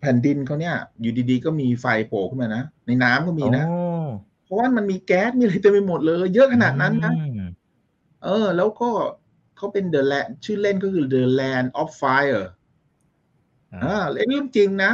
[0.02, 3.80] ไม่เคยนะครับแผ่นดินเขาเนี่ย อยู่ดีๆก็มีไฟโผล่ขึ้นมานะในน้ำก็มีนะโอ้
[4.44, 7.42] เพราะว่ามันมีแก๊สมีอะไรเต็มไปหมดเลย เยอะขนาดนั้นนะอืม
[8.24, 8.90] เออ แล้วก็
[9.58, 12.46] เขาเป็น the land ชื่อเล่นก็คือ The Land of Fire
[13.84, 14.92] อ่าเล่นเรื่องจริงนะ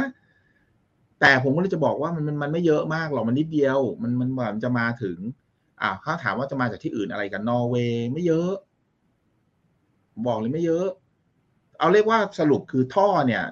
[1.20, 5.18] แต่ผมก็เลยจะบอกว่ามันมันมันไม่เยอะมากหรอกมันนิดเดียว มันมันมันจะมาถึง
[5.80, 8.52] อ่าเขาถามว่าจะมาจากที่อื่นอะไรกันนอร์เวย์ไม่เยอะ
[10.26, 10.86] บอกเลยไม่เยอะ
[11.78, 13.44] เอาเรียกว่าสรุปคือท่อเนี่ย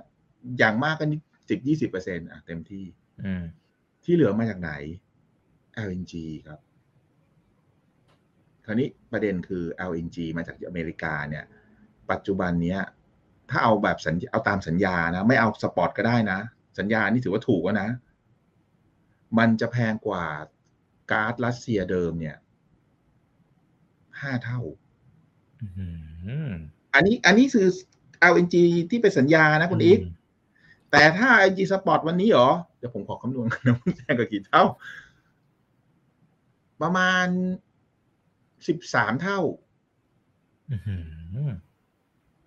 [0.59, 1.04] อย่างมากก็
[1.49, 2.84] สิบยี่สิบเปอร์เซ็นต์อะเต็มที่
[3.24, 3.44] อืม
[4.05, 4.72] ที่เหลือมาจากไหน
[5.86, 6.14] LNG
[6.47, 6.61] ครับ
[8.64, 11.44] คราวนี้ประเด็นคือ LNG มาจากอเมริกาเนี่ย
[12.11, 12.80] ปัจจุบันเนี้ย
[13.51, 16.38] ถ้าเอาแบบสัญญาเอาตามสัญญานะ ไม่เอา spot ก็ได้นะ
[16.78, 17.88] สัญญานี่ถือว่าถูกแล้วนะ
[19.38, 20.26] มันจะแพงกว่า
[21.11, 22.36] ก๊าซรัสเซียเดิมเนี่ย
[24.20, 24.61] ห้าเท่า
[25.62, 25.68] อื
[26.49, 26.51] ม
[26.94, 27.66] อันนี้ อันนี้คือ
[28.32, 28.57] LNG
[28.90, 29.99] ที่เป็นสัญญานะคุณอีก
[30.97, 34.64] แต่ถ้า LNG สปอร์ตวันนี้เหรอ เดี๋ยวผมขอคำนวณกันนะมันแพงกว่ากี่เท่า
[36.82, 37.26] ประมาณ
[38.68, 39.40] สิบสามเท่า
[40.70, 40.76] อื
[41.49, 41.53] ม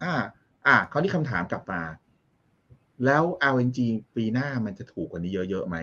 [0.03, 0.13] อ่า
[0.67, 1.81] อ่าคราวนี้คำถามกลับมา
[3.05, 3.23] แล้ว
[3.53, 3.79] LNG
[4.15, 5.77] ปีหน้ามันจะถูกกว่านี้เยอะๆไหม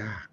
[0.00, 0.26] ยาก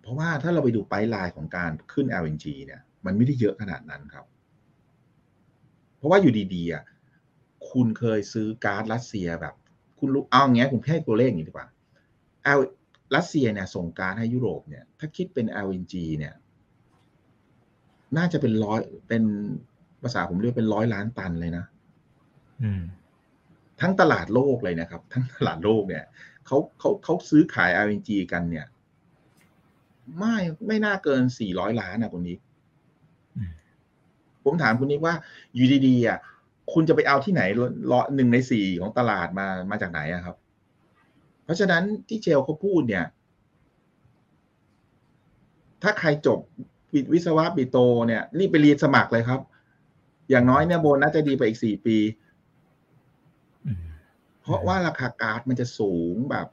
[0.00, 4.26] เพราะว่าถ้าเราไปดูไปไลน์ของการขึ้น LNG เนี่ย มันไม่ได้เยอะขนาดนั้นครับ
[5.96, 6.84] เพราะว่าอยู่ดีๆอะ
[7.74, 9.54] คุณเคยซื้อก๊าซรัสเซียแบบ
[9.98, 11.68] คุณรู้เอาอย่างเงี้ยผมให้ตัวเลขอย่างนี้ดีกว่า
[12.58, 12.60] L
[13.16, 16.34] รัสเซียเนี่ยส่งก๊าซให้ยุโรปเนี่ย ถ้าคิดเป็น LNG เนี่ย
[18.16, 19.22] น่าจะเป็นร้อยเป็น
[20.02, 21.64] ภาษาผมเรียกเป็นร้อยล้านตันเลยนะ
[22.62, 22.82] อืม
[23.80, 26.04] ทั้งตลาดโลกเลยนะครับ ทั้งตลาดโลกเนี่ย
[26.46, 28.66] เขาเขาเขาซื้อขาย LNG กันเนี่ย
[30.18, 32.36] ไม่ไม่น่าเกินสี่ร้อยล้านนะคนนี้
[34.44, 35.14] ผมถามคุณนิกว่า
[35.54, 36.18] อยู่ดีๆอะ
[36.72, 37.42] คุณจะไปเอาที่ไหน
[37.90, 40.36] รอหนึ่งในสี่ของตลาดมามาจากไหนอะครับ
[41.44, 43.04] เพราะฉะนั้นที่เจลเขาพูดเนี่ย
[45.82, 46.38] ถ้าใครจบ
[47.12, 49.40] วิศวะปิโตเนี่ย รีบไปเรียนสมัครเลยครับ
[50.30, 51.96] อย่างน้อยเนี่ยโบนัสจะดีไปอีกสี่ปี
[54.42, 56.46] เพราะว่าราคาการ์ดมันจะสูงแบบ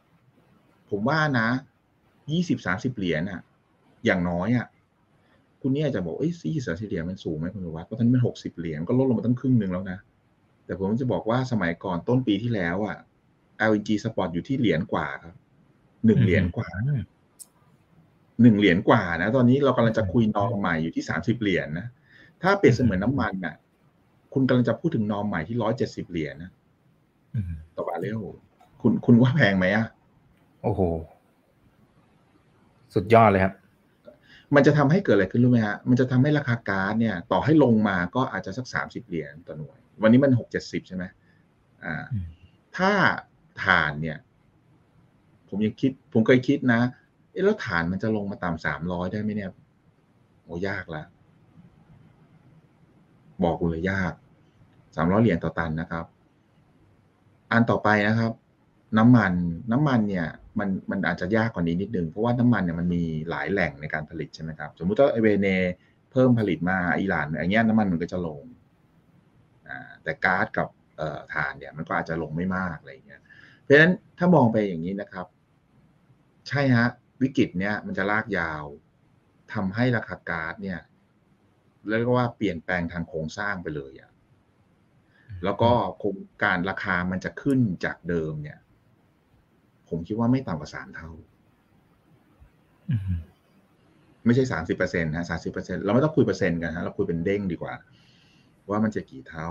[0.89, 1.49] ผมว่านะ
[2.31, 3.41] ยี่สิบสามสิบเหรียญอะ
[4.05, 4.67] อย่างน้อยอะ
[5.61, 9.99] คุณเนี่ยจะบอกเอ้ยสี่สิบสามสิบเหรียญมันสูงไหมคุณวัดเพราะตอนนี้มันหกสิบเหรียญก็ลดลงมาตั้งครึ่งหนึ่งแล้วนะ
[10.65, 12.97] แต่ผมจะบอกว่าสมัยก่อนต้นปีที่แล้วอะ
[13.69, 15.35] LNG Spot อยู่ที่เหรียญกว่าครับ
[16.05, 16.69] หนึ่งเหรียญกว่า
[18.41, 21.87] หนึ่งเหรียญกว่านะตอนนี้เรากำลังจะคุยนอมใหม่อยู่ที่สามสิบเหรียญนะ
[22.41, 23.55] ถ้าเปรียบเสมือนน้ำมันน่ะ
[24.33, 26.51] คุณกำลังจะพูดถึงนอมใหม่ที่ร้อยเจ็ดสิบเหรียญนะ
[27.75, 28.19] ต่อบาเรล
[28.81, 29.85] คุณคุณว่าแพงไหมอะ
[30.63, 30.81] โอ้โห
[32.93, 33.53] สุดยอดเลยครับ
[34.55, 41.03] มันจะทำให้เกิดอะไรขึ้นรู้ไหมฮะ มันจะทำให้ราคาก๊าซเนี่ย ต่อให้ลงมาก็อาจจะสักสามสิบเหรียญต่อหน่วย วันนี้มันหกเจ็ดสิบใช่ไหม
[41.83, 42.05] อ่า
[42.77, 42.91] ถ้า
[43.65, 44.17] ฐานเนี่ย
[45.49, 46.81] ผมยังคิด ผมเคยคิดนะ
[47.31, 49.51] เอ๊ะแล้วฐานมันจะลงมาต่ำสามร้อยได้ไหมเนี่ย
[50.43, 51.03] โอ้ยากละ
[53.43, 54.13] บอกคุณเลยยาก
[54.95, 56.05] สามร้อยเหรียญต่อตันนะครับ
[57.51, 58.31] อันต่อไปนะครับ
[58.97, 59.33] น้ำมัน
[59.71, 60.27] น้ำมันเนี่ย
[60.59, 65.47] มันมันอาจจะยากกว่านี้นิดนึง เพราะว่าน้ำมันเนี่ยมันมีหลายแหล่งในการผลิตใช่ไหมครับ สมมุติว่าเวเน
[66.11, 68.43] เพิ่มผลิตมาอิหร่านอย่างเงี้ยน้ำมันมันก็จะลง
[69.67, 73.21] อ่าแต่ก๊าซกับเอ่อถ่านเนี่ยมันก็อาจจะลงไม่มากอะไรเงี้ย
[73.61, 75.27] เพราะฉะนั้นถ้ามองไปอย่างนี้นะครับ
[76.49, 76.87] ใช่ฮะ
[77.21, 78.63] วิกฤตเนี่ยมันจะลากยาว
[79.53, 80.79] ทำให้ราคาก๊าซเนี่ย
[81.87, 84.11] เรียกว่าเปลี่ยนแปลงทางโครงสร้างไปเลยอะ
[85.43, 88.59] แล้วก็โครงการราคามันจะขึ้นจากเดิมเนี่ย
[89.89, 91.09] ผมคิดว่าไม่ต่ำกว่าสามเท่า
[94.25, 97.73] ไม่ใช่สามสิบเปอร์เซ็นต์นะสามสิบเปอร์เซ็นเราไม่ต้องคุยเปอร์เซ็นต์กันฮะเราคุยเป็นเด้งดีกว่า
[98.69, 99.49] ว่ามันจะกี่เท่า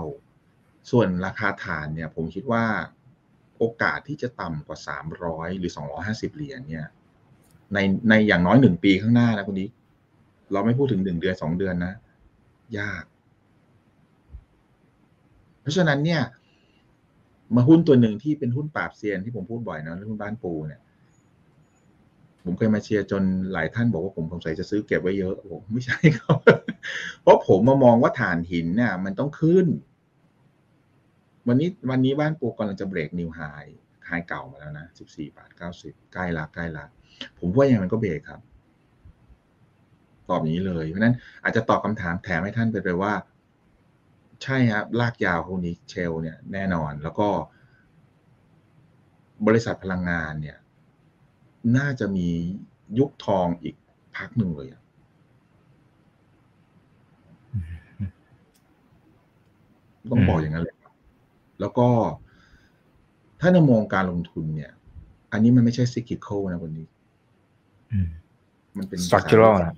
[0.91, 2.63] ส่วนราคาฐานเนี่ย ผมคิดว่า
[3.57, 6.85] โอกาสที่จะต่ำกว่าสามร้อยหรือสองร้อห้าสิบเหรียญเนี่ย
[7.73, 7.77] ใน
[8.09, 9.65] ในอย่างน้อยหนึ่งปีข้างหน้านะคุณดิ
[10.51, 11.93] เราไม่พูดถึงหนึ่งเดือนสองเดือนนะ
[12.79, 13.03] ยาก
[15.61, 16.21] เพราะฉะนั้นเนี่ย
[17.55, 20.81] มาหุ้นตัวหนึ่งที่เป็นหุ้นปราบเซียนที่ผมพูดบ่อยนะหุ้นบ้านปูเนี่ย
[22.43, 23.23] ผมเคยมาเชียร์จน
[23.53, 26.37] หลายท่านบอกว่าผมสงสัยจะซื้อเก็บไว้เยอะผมไม่ใช่ครับ
[27.21, 29.65] เพราะผมมามองว่าฐานหินเนี่ยมันต้องขึ้น
[31.47, 33.41] วันนี้วันนี้บ้านปูกำลังจะเบรกนิวไฮ
[34.07, 36.85] ไฮเก่ามาแล้วนะสิบสี่บาทเก้าสิบใกล้ละใกล้ละ
[37.39, 38.41] ผมว่ายังมันก็เบรกครับ
[40.29, 43.13] ตอบอย่างนี้เลย เพราะนั้นอาจจะตอบคำถามแถมให้ท่านไปเลยว่า
[44.43, 47.27] ใช่ครับลากยาวพวกนี้เชล เนี่ยแน่นอน แล้วก็
[49.47, 50.57] บริษัทพลังงานเนี่ย
[51.77, 52.29] น่าจะมี
[52.99, 53.75] ยุคทองอีก
[54.15, 54.69] พักหนึ่งเลย
[60.11, 60.93] ต้องบอกอย่างนั้นเลยครับ
[61.59, 61.87] แล้วก็
[63.39, 64.71] ถ้าในมองการลงทุนเนี่ย
[65.31, 66.87] อันนี้มันไม่ใช่ซิกิโคนะวันนี้
[68.77, 69.73] มันเป็น structural นะ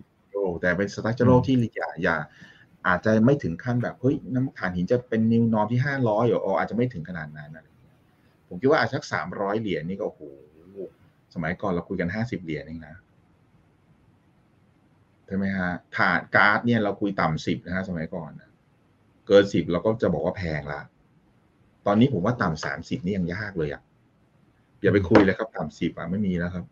[0.62, 2.16] แต่เป็น structural ที่อย่าอย่า
[2.88, 7.66] อาจจะไม่ถึงขั้นแบบเฮ้ยน้ำฐานหินจะเป็นนิวนอมที่ห้าร้อยหรออาจจะไม่ถึงขนาดนั้นนะ
[8.48, 10.22] ผมคิดว่าอาจจะสักสามร้อยเหรียญนี่ก็โอ้โห
[11.34, 12.96] สมัยก่อนเราคุยกันห้าสิบเหรียญเองนะ
[15.28, 18.50] ใช่ไหมฮะถาดการ์ดเนี่ยเราคุยต่ำสิบนะฮะสมัยก่อนนะ
[19.28, 20.82] เกินสิบเราก็จะบอกว่าแพงละ
[21.86, 23.82] ตอนนี้ผมว่าต่ำสามสิบนี่ยังยากเลยอะ่ะ
[24.82, 26.66] อย่าไปคุยเลยครับต่ำสิบอะไม่มีแล้วครับ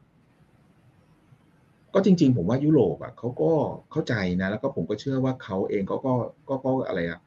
[1.94, 3.52] ก็จริง ๆ ผมว่ายุโรปอะเขาก็
[3.92, 6.14] เข้าใจนะ แล้วก็ผมก็เชื่อว่าเขาเองก็ก็
[6.50, 7.20] ก็ก็อะไรอะ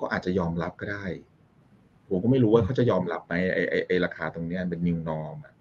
[0.00, 1.04] ก็อาจจะยอมรับก็ได้
[2.08, 5.54] ผมก็ไม่รู้ว่าเขาจะยอมรับไหมไอไอไอราคาตรงเนี้ยเป็น new norm อะ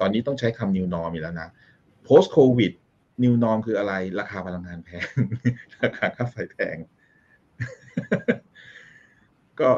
[0.00, 1.48] ตอนนี้ต้องใช้คำ new norm อีกแล้วนะ
[2.06, 2.72] post covid
[3.24, 5.06] new norm คืออะไร ราคาพลังงานแพง
[5.82, 6.76] ราคาค่าไฟแพง
[9.60, 9.68] ก็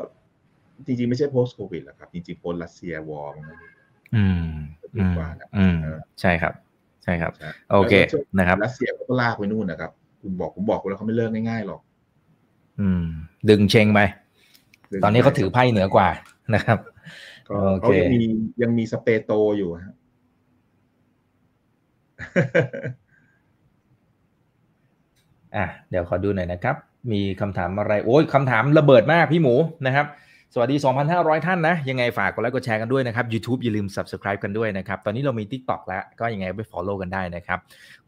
[0.86, 3.34] จริง ๆ ไม่ใช่ post covid หรอกครับ จริง ๆ post รัสเซียวอร์
[4.14, 4.54] อืม
[4.96, 5.76] ดีกว่านะอืม
[6.20, 6.52] ใช่ครับ
[7.04, 7.32] ใช่ครับ
[7.72, 7.94] โอเค
[8.38, 9.90] นะครับรัสเซียเขาก็ลากไปนู่นนะครับ
[10.20, 11.80] คุณบอกผมบอกคุณแล้วเขาไม่เลิกง่ายๆหรอก
[12.80, 13.04] อืม
[13.48, 14.00] ดึงเชงไป
[15.02, 16.08] ตอนนี้เขาถือไพ่เหนือกว่า
[16.54, 16.78] นะครับ
[17.48, 18.22] ก็โอเคเขายังมี
[18.62, 19.94] ยังมีสเปโตอยู่ฮะ
[25.56, 26.76] อะเดี๋ยวขอดูหน่อยนะครับ
[27.12, 29.54] มีคำถามอะไร โอ้ยคำถามระเบิดมากพี่หมู
[29.86, 30.06] นะครับ
[30.54, 30.76] สวัสดี
[31.10, 37.58] 2,500 ท่านนะ ยังไงฝากกดไลค์กดแชร์กันด้วยนะครับ YouTube อย่าลืม Subscribe กันด้วยนะครับ ตอนนี้เรามี TikTok แล้ว ก็ยังไงไป Follow กันได้นะครับ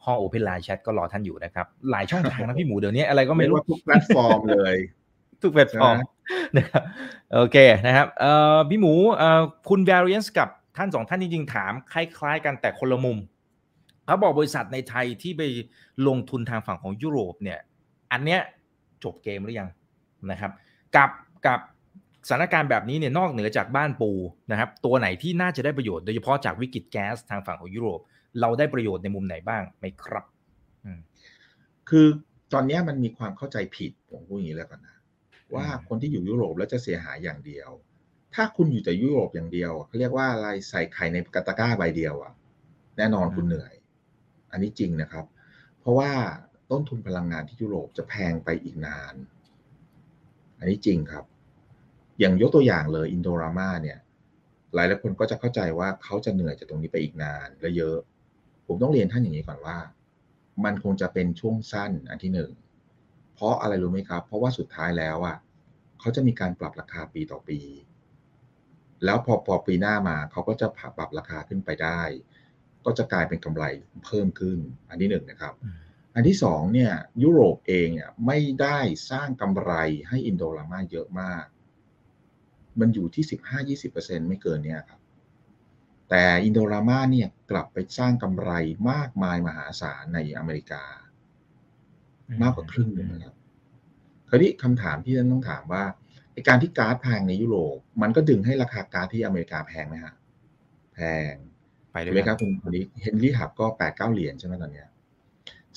[0.05, 4.77] ห้อง Open Line Chat ก็รอท่านอยู่นะครับ หลายช่องทางนะพี่หมูเดี๋ยวนี้อะไรก็ไม่รู้เรียกว่าทุกแพลตฟอร์มเลย
[5.43, 5.97] ทุกแพลตฟอร์ม
[6.57, 6.83] นะครับ
[7.35, 13.19] โอเคนะครับเอ่อพี่หมูเอ่อคุณ variance กับท่านสองท่านจริงๆถาม คล้ายๆ กันแต่คนละมุม
[14.07, 15.43] เขาบอกบริษัทในไทยที่ไป
[16.09, 17.59] ลงทุนทางฝั่งของยุโรปเนี่ย
[18.13, 18.41] อันเนี้ย
[19.05, 19.69] จบเกมหรือยัง
[20.31, 20.51] นะครับ
[20.97, 21.13] กับ
[21.47, 21.61] กับ
[22.29, 24.11] สถานการณ์แบบนี้เนี่ยนอกเหนือจากบ้านปู
[24.51, 28.01] นะครับตัวไหนที่น่าจะได้ประโยชน์โดยเฉพาะจากวิกฤตแก๊สทางฝั่งของยุโรป
[28.41, 30.25] เราได้ประโยชน์ในมุมไหนบ้างไหมครับ
[31.89, 32.07] คือ
[32.53, 34.97] ตอนนี้มันมีความเข้าใจผิดผมพูดอย่างนี้แล้วกันนะ
[35.55, 37.71] ว่าคนที่อยู่ยุโรปแล้วจะเสียหายอย่างเดียว
[38.35, 42.33] ถ้าคุณอยู่แต่ยุโรปอย่างเดียวเขาเรียกว่าอะไรใส่ไข่ในกระตะก้าใบเดียวอะ
[42.97, 43.75] แน่นอนคุณเหนื่อย
[44.51, 45.25] อันนี้จริงนะครับ
[45.81, 46.11] เพราะว่า
[46.71, 49.15] ต้นทุนพลังงานที่ยุโรปจะแพงไปอีกนาน
[50.59, 51.25] อันนี้จริงครับ
[52.21, 53.99] อย่างยกตัวอย่างเลยอินโดรามาเนี่ย
[54.75, 57.99] หลายหลายคนก็จะเข้าใจว่าเขาจะเหนื่อยจากตรงนี้ไปอีกนานและเยอะ
[58.67, 59.79] ผมต้องเรียนท่านอย่างนี้ก่อนว่า
[60.65, 62.51] มันคงจะเป็นช่วงสั้นอันที่หนึ่ง
[63.35, 65.37] เพราะอะไรรู้ไหมครับ เพราะว่าสุดท้ายแล้วอะ
[66.01, 67.61] เขาจะมีการปรับราคาปีต่อปี
[69.05, 72.03] แล้วพอพอปีหน้ามาเขาก็จะปรับราคาขึ้นไปได้
[72.85, 73.65] ก็จะกลายเป็นกำไร
[74.05, 74.59] เพิ่มขึ้น
[74.89, 75.55] อันที่หนึ่งนะครับ
[76.15, 76.93] อันที่สองเนี่ย
[77.23, 78.79] ยุโรปเองเนี่ยไม่ได้
[79.11, 79.73] สร้างกำไร
[80.09, 81.45] ให้อินโดรามาเยอะมาก
[82.81, 85.01] มันอยู่ที่สิบห้ายี่สิบเปอร์เซ็นไม่เกินเนี่ยครับ
[86.11, 88.51] แต่อินโดรามาเนี่ยกลับไปสร้างกำไร
[88.91, 90.85] มากมายมหาศาลในอเมริกา
[92.43, 93.37] มากกว่าครึ่งหนึ่งนะครับ
[94.29, 95.85] คราวนี้คำถามที่ท่านต้องถามว่า
[96.49, 100.15] การที่ก๊าซแพงในยุโรปมันก็ดึงให้ราคาก๊าซที่อเมริกาแพงไหมฮะ
[100.95, 101.01] แพ
[101.31, 101.33] ง
[101.93, 104.89] ไปด้ถูวกยไหมครับคุณคนนี้เฮนรี่หับก็แปดเก้าเหรียญใช่ไหมตอนเนี้ย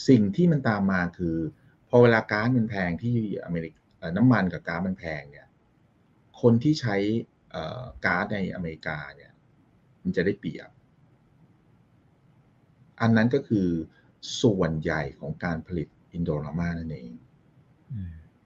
[0.08, 1.36] สิ่งที่มันตามมาคือ
[1.89, 5.47] พอเวลาก๊าซมันแพงที่อเมริกาน้ำมันกับก๊าซมันแพงเนี่ย
[6.42, 6.96] คนที่ใช้
[8.06, 9.32] ก๊าซในอเมริกาเนี่ย
[10.04, 10.70] มันจะได้เปรียบ
[13.02, 13.68] อันนั้นก็คือ
[14.42, 17.12] ส่วนใหญ่ของการผลิตอินโดรามานั่นเอง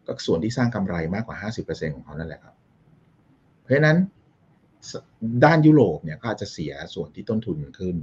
[0.06, 1.38] ก็ส่วนที่สร้างกำไรมากกว่า
[1.68, 2.56] 50%ของเขานั่นแหละครับ
[3.62, 3.98] เพราะฉะนั้น
[5.46, 7.96] ด้านยุโรปเนี่ยก็อาจจะเสียส่วนที่ต้นทุนขึ้น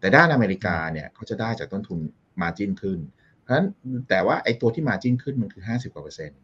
[0.00, 1.98] แต่ด้านอเมริกาเนี่ยเขาจะได้จากต้นทุน
[2.42, 2.98] มาจิ้นขึ้น
[3.40, 3.66] เพราะฉะนั้น
[4.08, 6.40] แต่ว่าไอ้ตัวที่มาจิ้นขึ้นมันคือ 50กว่าเปอร์เซ็นต์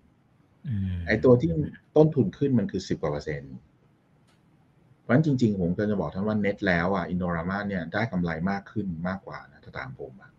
[1.06, 1.50] ไอ้ตัวที่
[1.96, 3.54] ต้นทุนขึ้นมันคือ10กว่าเปอร์เซ็นต์
[5.00, 10.30] เพราะฉะนั้นจริง ๆ ผมก็จะบอกท่านว่าเน็ตแล้วอะอินโดรามาเนี่ยได้กำไรมากขึ้นมากกว่านะถ้าตามผมอะ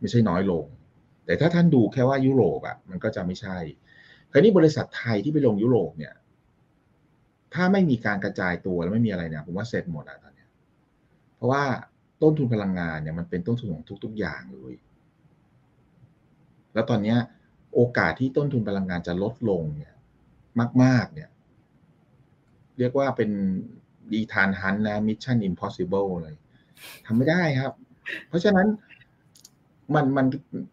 [0.00, 0.64] ไม่ใช่น้อยลง
[1.24, 3.56] แต่ถ้าท่านดูแค่ว่ายุโรปอะมันก็จะไม่ใช่
[4.32, 6.14] คราวนี้บริษัทไทยที่ไปลงยุโรปเนี่ย
[7.54, 10.46] ถ้าไม่มีการกระจายตัวแล้วไม่มีอะไรเนี่ยผมว่าเสร็จหมดอะตอนนี้
[11.36, 11.62] เพราะว่า
[12.22, 14.74] ต้นทุนพลังงานเนี่ยมันเป็นต้นทุนของทุก ๆ อย่างเลย
[16.74, 17.16] แล้วตอนนี้
[17.74, 19.94] โอกาสที่ต้นทุนพลังงานจะลดลงเนี่ย
[20.82, 21.28] มาก ๆ เนี่ย
[22.78, 23.30] เรียกว่าเป็น
[24.12, 26.34] Ethan Hunt นะ mission impossible เลย
[27.06, 27.72] ทำไม่ได้ครับ
[28.28, 28.68] เพราะฉะนั้น
[29.94, 30.26] มันมัน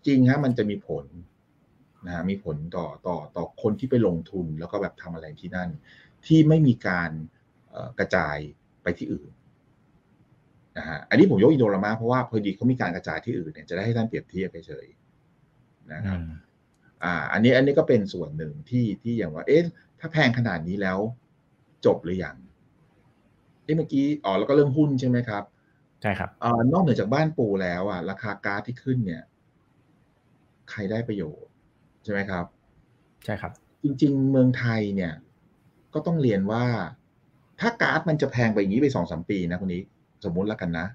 [0.07, 1.05] จริงฮะมันจะมีผล
[2.05, 5.69] นะฮะมีผลต่อต่อต่อคนที่ไปลงทุนแล้วก็แบบทำอะไรที่นั่น
[6.25, 7.11] ที่ไม่มีการ
[7.99, 8.37] กระจาย
[8.83, 9.31] ไปที่อื่น
[10.77, 14.87] นะฮะอันนี้ผมยกอินโดรามาเพราะว่าพอดีเขามีการกระจายที่อื่นเนี่ยจะได้ให้ท่านเปรียบเทียบเฉย
[15.93, 16.19] นะครับ
[17.03, 19.61] อ่าอันนี้อันนี้ก็เป็นส่วนหนึ่งที่ที่อย่างว่า เอ๊ะ
[19.99, 20.97] ถ้าแพงขนาดนี้แล้ว
[21.85, 22.35] จบหรือยัง
[23.63, 25.43] เอ๊ะเมื่อกี้อ๋อแล้วก็เรื่องหุ้นใช่ไหมครับ
[26.01, 29.23] ใช่ครับอ่านอกเหนือจากบ้านปูแล้วอะราคาก๊าซที่ขึ้นเนี่ย
[30.69, 31.51] ใครได้ประโยชน์
[32.03, 32.45] ใช่ไหมครับ
[33.25, 33.51] ใช่ครับ
[33.83, 35.13] จริง ๆ เมืองไทยเนี่ย
[35.93, 36.65] ก็ต้องเรียนว่า
[37.59, 39.81] ถ้าก๊าซมันจะแพงไปอย่างนี้ไปสองสามปีนะคนนี้
[40.25, 40.87] สมมุติแล้วกันนะ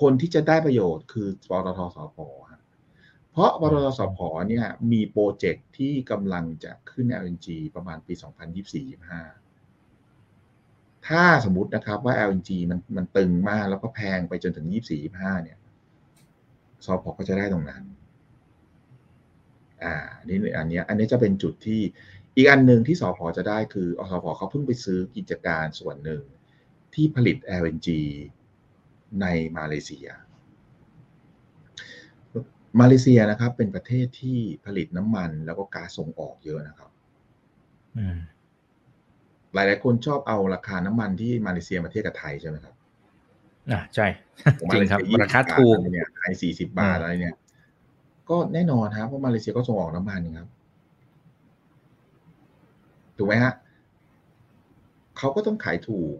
[0.00, 2.16] คนที่จะได้ประโยชน์คือปตทสพ
[3.34, 4.18] เพราะปตทสพ
[4.48, 8.14] เนี่ยมีโปรเจกต์ที่กำลังจะขึ้น LNG ประมาณปี
[9.80, 14.66] 2024-25 ถ้าสมมตินะครับว่า LNG มันมันตึงมากแล้วก็แพงไปจนถึง
[15.04, 15.58] 24-25 เนี่ย
[16.86, 17.82] สพก็จะได้ตรงนั้น
[19.82, 19.94] อ่า
[20.28, 21.80] นี่อันนี้อันนี้จะเป็นจุดที่
[22.36, 26.22] อีกอันหนึ่งที่สพจะได้คืออสพเขาเพิ่งไปซื้อกิจการส่วนหนึ่ง
[26.94, 27.88] ที่ผลิต LNG
[29.20, 29.26] ใน
[29.56, 30.08] มาเลเซีย
[32.80, 36.90] มาเลเซียนะครับ เป็นประเทศที่ผลิตน้ำมันแล้วก็ก๊าซส่งออกเยอะนะครับ
[39.54, 42.74] หลายๆคนชอบเอาราคาน้ำมันที่มาเลเซียมาเทียบกับไทยใช่ไหมครับ
[43.70, 44.06] อ่าใช่
[44.58, 47.36] จริงครับราคาถูกเนี่ยไทยสี่สิบาทอะไรเนี่ย
[48.30, 50.48] ก็แน่นอนครับเพราะมาเลเซียก็ส่งออกน้ำมันครับ
[53.16, 53.52] ถูกไหมฮะ
[55.18, 56.16] เขาก็ต้องขายถูก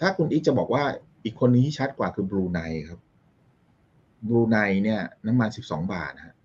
[0.00, 0.84] ถ้าคุณอีกจะบอกว่า
[1.24, 3.00] อีกคนนี้ที่ชัดกว่าคือบรูไนครับ
[4.26, 6.36] บรูไนเนี่ยน้ำมันสิบสองบาทฮะ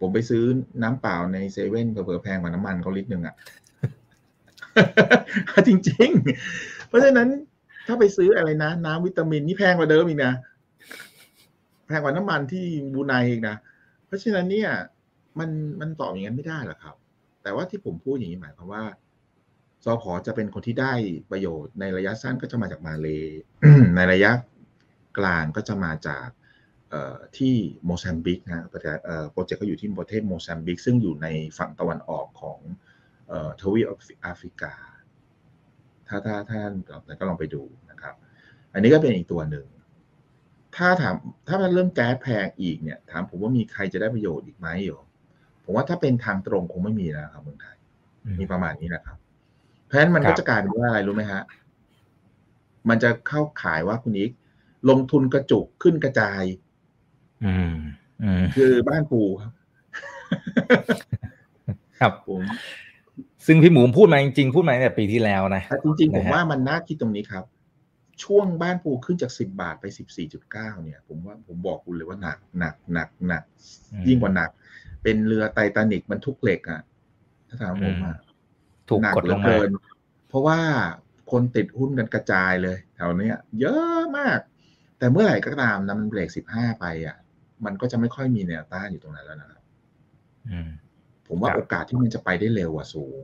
[0.00, 0.42] ผมไปซื้อ
[0.82, 3.34] น้ำเปล่าในเซเว่นเผื่อแพงกว่าน้ำมันเขาลิตรหนึ่งอะ
[5.68, 6.10] จริง
[6.50, 7.28] ๆ เพราะฉะนั้น
[7.86, 10.32] ถ้าไปซื้ออะไรนะ น้ำวิตามินนี่แพงกว่าเดิมอีกนะ
[11.86, 13.56] แพงกว่าน้ำมันที่บรูไนอีกนะ
[14.06, 14.70] เพราะฉะนั้นเนี่ย
[15.38, 15.50] มัน
[15.80, 16.96] มันตอบอย่างนั้นไม่ได้หรอกครับ
[17.42, 18.82] แต่ว่าที่ผมพูดอย่างนี้หมายความว่า
[19.84, 20.04] สผ.
[20.26, 20.92] จะเป็นคนที่ได้
[21.30, 23.08] ประโยชน์ในระยะสั้นก็จะมาจากมาเล
[23.96, 24.30] ในระยะ
[25.18, 26.28] กลางก็จะมาจาก
[27.36, 27.54] ที่
[27.84, 28.66] โมซัมบิกนะ
[29.32, 31.26] project ก็อยู่ที่ประเทศโมซัมบิกซึ่งอยู่ใน
[31.58, 32.58] ฝั่งตะวันออกของ
[33.60, 33.86] ทวีป
[34.22, 34.74] แอฟริกา
[36.08, 36.72] ถ้าถ้าท่าน
[37.18, 38.14] ก็ลองไปดูนะครับ
[38.72, 39.66] อันนี้ก็เป็นอีกตัวหนึ่ง
[40.76, 41.14] ถ้าถาม
[41.48, 44.98] ถ้าเป็นเรื่องแก๊สแพงอีกเนี่ยถามผมว่ามีใครจะได้ประโยชน์อีกไหมอยู่
[45.64, 47.76] ผมว่าถ้าเป็นทางตรงคงไม่มีแล้วครับเมืองไทย
[48.40, 49.18] มีประมาณนี้นะครับ
[49.84, 51.42] เพราะฉะนั้นมันก็จะกลายเป็นว่าอะไรรู้ไหมฮะ
[52.88, 54.30] มันจะเข้าขายว่าคุณอีก
[54.90, 56.42] ลงทุนกระจุกขึ้นกระจาย
[57.44, 57.74] อืม
[58.22, 59.52] อืมคือบ้านปูครับ
[62.00, 62.42] ครับผม
[63.46, 67.44] ซึ่งพี่หมูพูดมาจริงๆพูดมาตั้งแต่ปีที่แล้วนะแต่จริงๆผมนะฮะว่ามันน่าคิดตรงนี้ครับ
[68.24, 73.42] ช่วงบ้านปูขึ้นจากสิบบาทไปสิบสี่จุดเก้าเนี่ย ผมว่าผมบอกคุณเลยว่าหนักหนักหนักหนัก
[74.08, 74.50] ยิ่งกว่าหนัก
[75.02, 76.80] เป็นเรือไททานิกบรรทุกเหล็กอะ
[77.48, 78.16] ถ้าถามผมอะ
[78.88, 79.70] ถูกหนักดเหลองมาเกิน
[80.28, 80.58] เพราะว่า
[81.30, 84.40] คนติดหุ้นกันกระจายเลยแถวเนี้ย เยอะมาก
[84.98, 87.16] แต่เมื่อไหร่ก็ตามนะมันเบรกสิบห้าไปอะ
[87.64, 89.62] มันก็จะไม่ค่อยมีแนวต้านอยู่ตรงนั้นแล้วนะครับ
[90.48, 90.70] อืม
[91.28, 93.22] ผมว่าครับโอกาสที่มันจะไปได้เร็วกว่าสูง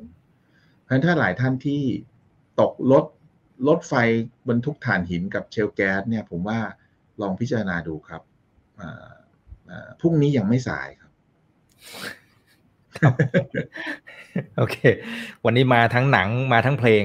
[0.80, 1.82] เพราะฉะนั้นถ้าหลายท่านที่
[2.60, 3.04] ตกรถ
[3.68, 3.94] รถไฟ
[4.48, 6.58] บรรทุกถ่านหินกับเชลแก๊สเนี่ย ผมว่า
[7.20, 8.22] ลองพิจารณาดูครับ
[8.80, 9.12] อ่า
[9.70, 11.10] อ่าพรุ่งนี้ยังไม่สายครับ
[14.58, 14.76] โอเค
[15.44, 17.04] วันนี้มาทั้งหนังมาทั้งเพลง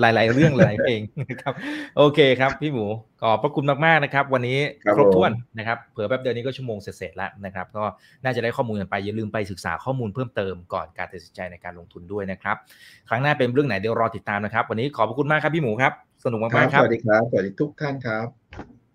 [0.00, 1.52] หลาย ๆ เรื่องหลายเพลงนะครับ
[1.96, 2.86] โอเคครับ พี่หมู
[3.22, 7.84] ขอบพระคุณมากๆนะครับ วันนี้ครับครบผมถ้วนนะครับเผื่อแป๊บเดียวนี้ก็ชั่วโมงเสร็จๆแล้วนะครับ ก็
[8.24, 12.56] น่าจะได้ข้อมูลกันไปอย่าลืมไปศึกษาข้อมูลเพิ่มเติมก่อนการตัดสินใจในการลงทุนด้วยนะครับ
[13.08, 15.92] ครั้งหน้าเป็นเรื่องไหนเดี๋ยวรอติดตามนะครับ วันนี้ขอบพระคุณมากครับพี่หมูครับ
[16.24, 18.26] สนุกครัมากบๆคสรับวัสดีครับสวัสดีทุกท่านครับ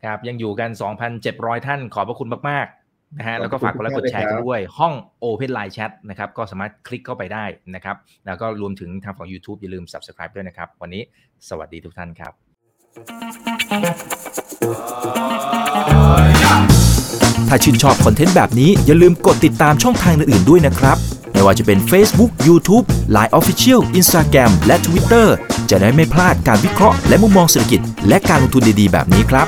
[0.03, 0.69] ครับยังอยู่กัน
[1.17, 2.80] 2,700 ท่าน ขอบพระคุณมากๆ
[3.17, 4.93] นะฮะขอบแล้วก็ฝากกดไลค์คุกณดแชร์ครักันบด้วยห้อง
[5.23, 7.45] Open Line Chat นะครับก็สามารถคลิกเข้าไปได้
[7.75, 7.95] นะครับ
[8.25, 11.03] แล้วก็รวมถึงทางฝั่ง YouTube อย่าลืม Subscribe ด้วยนะครับ วันนี้
[11.49, 12.33] สวัสดีทุกท่านครับ
[17.49, 20.97] ถ้าชื่นชอบคอนเทนต์แบบนี้อย่าลืมกดติดตามช่องทางอื่นๆด้วยนะครับ
[21.31, 22.85] ไม่ว่าจะเป็น Facebook, YouTube,
[23.15, 25.27] Line Official, Instagram และ Twitter
[25.69, 29.47] จะได้ไม่พลาดการวิเคราะห์และมุมมองเศรษฐกิจ และการลงทุนดีๆ แบบนี้ครับ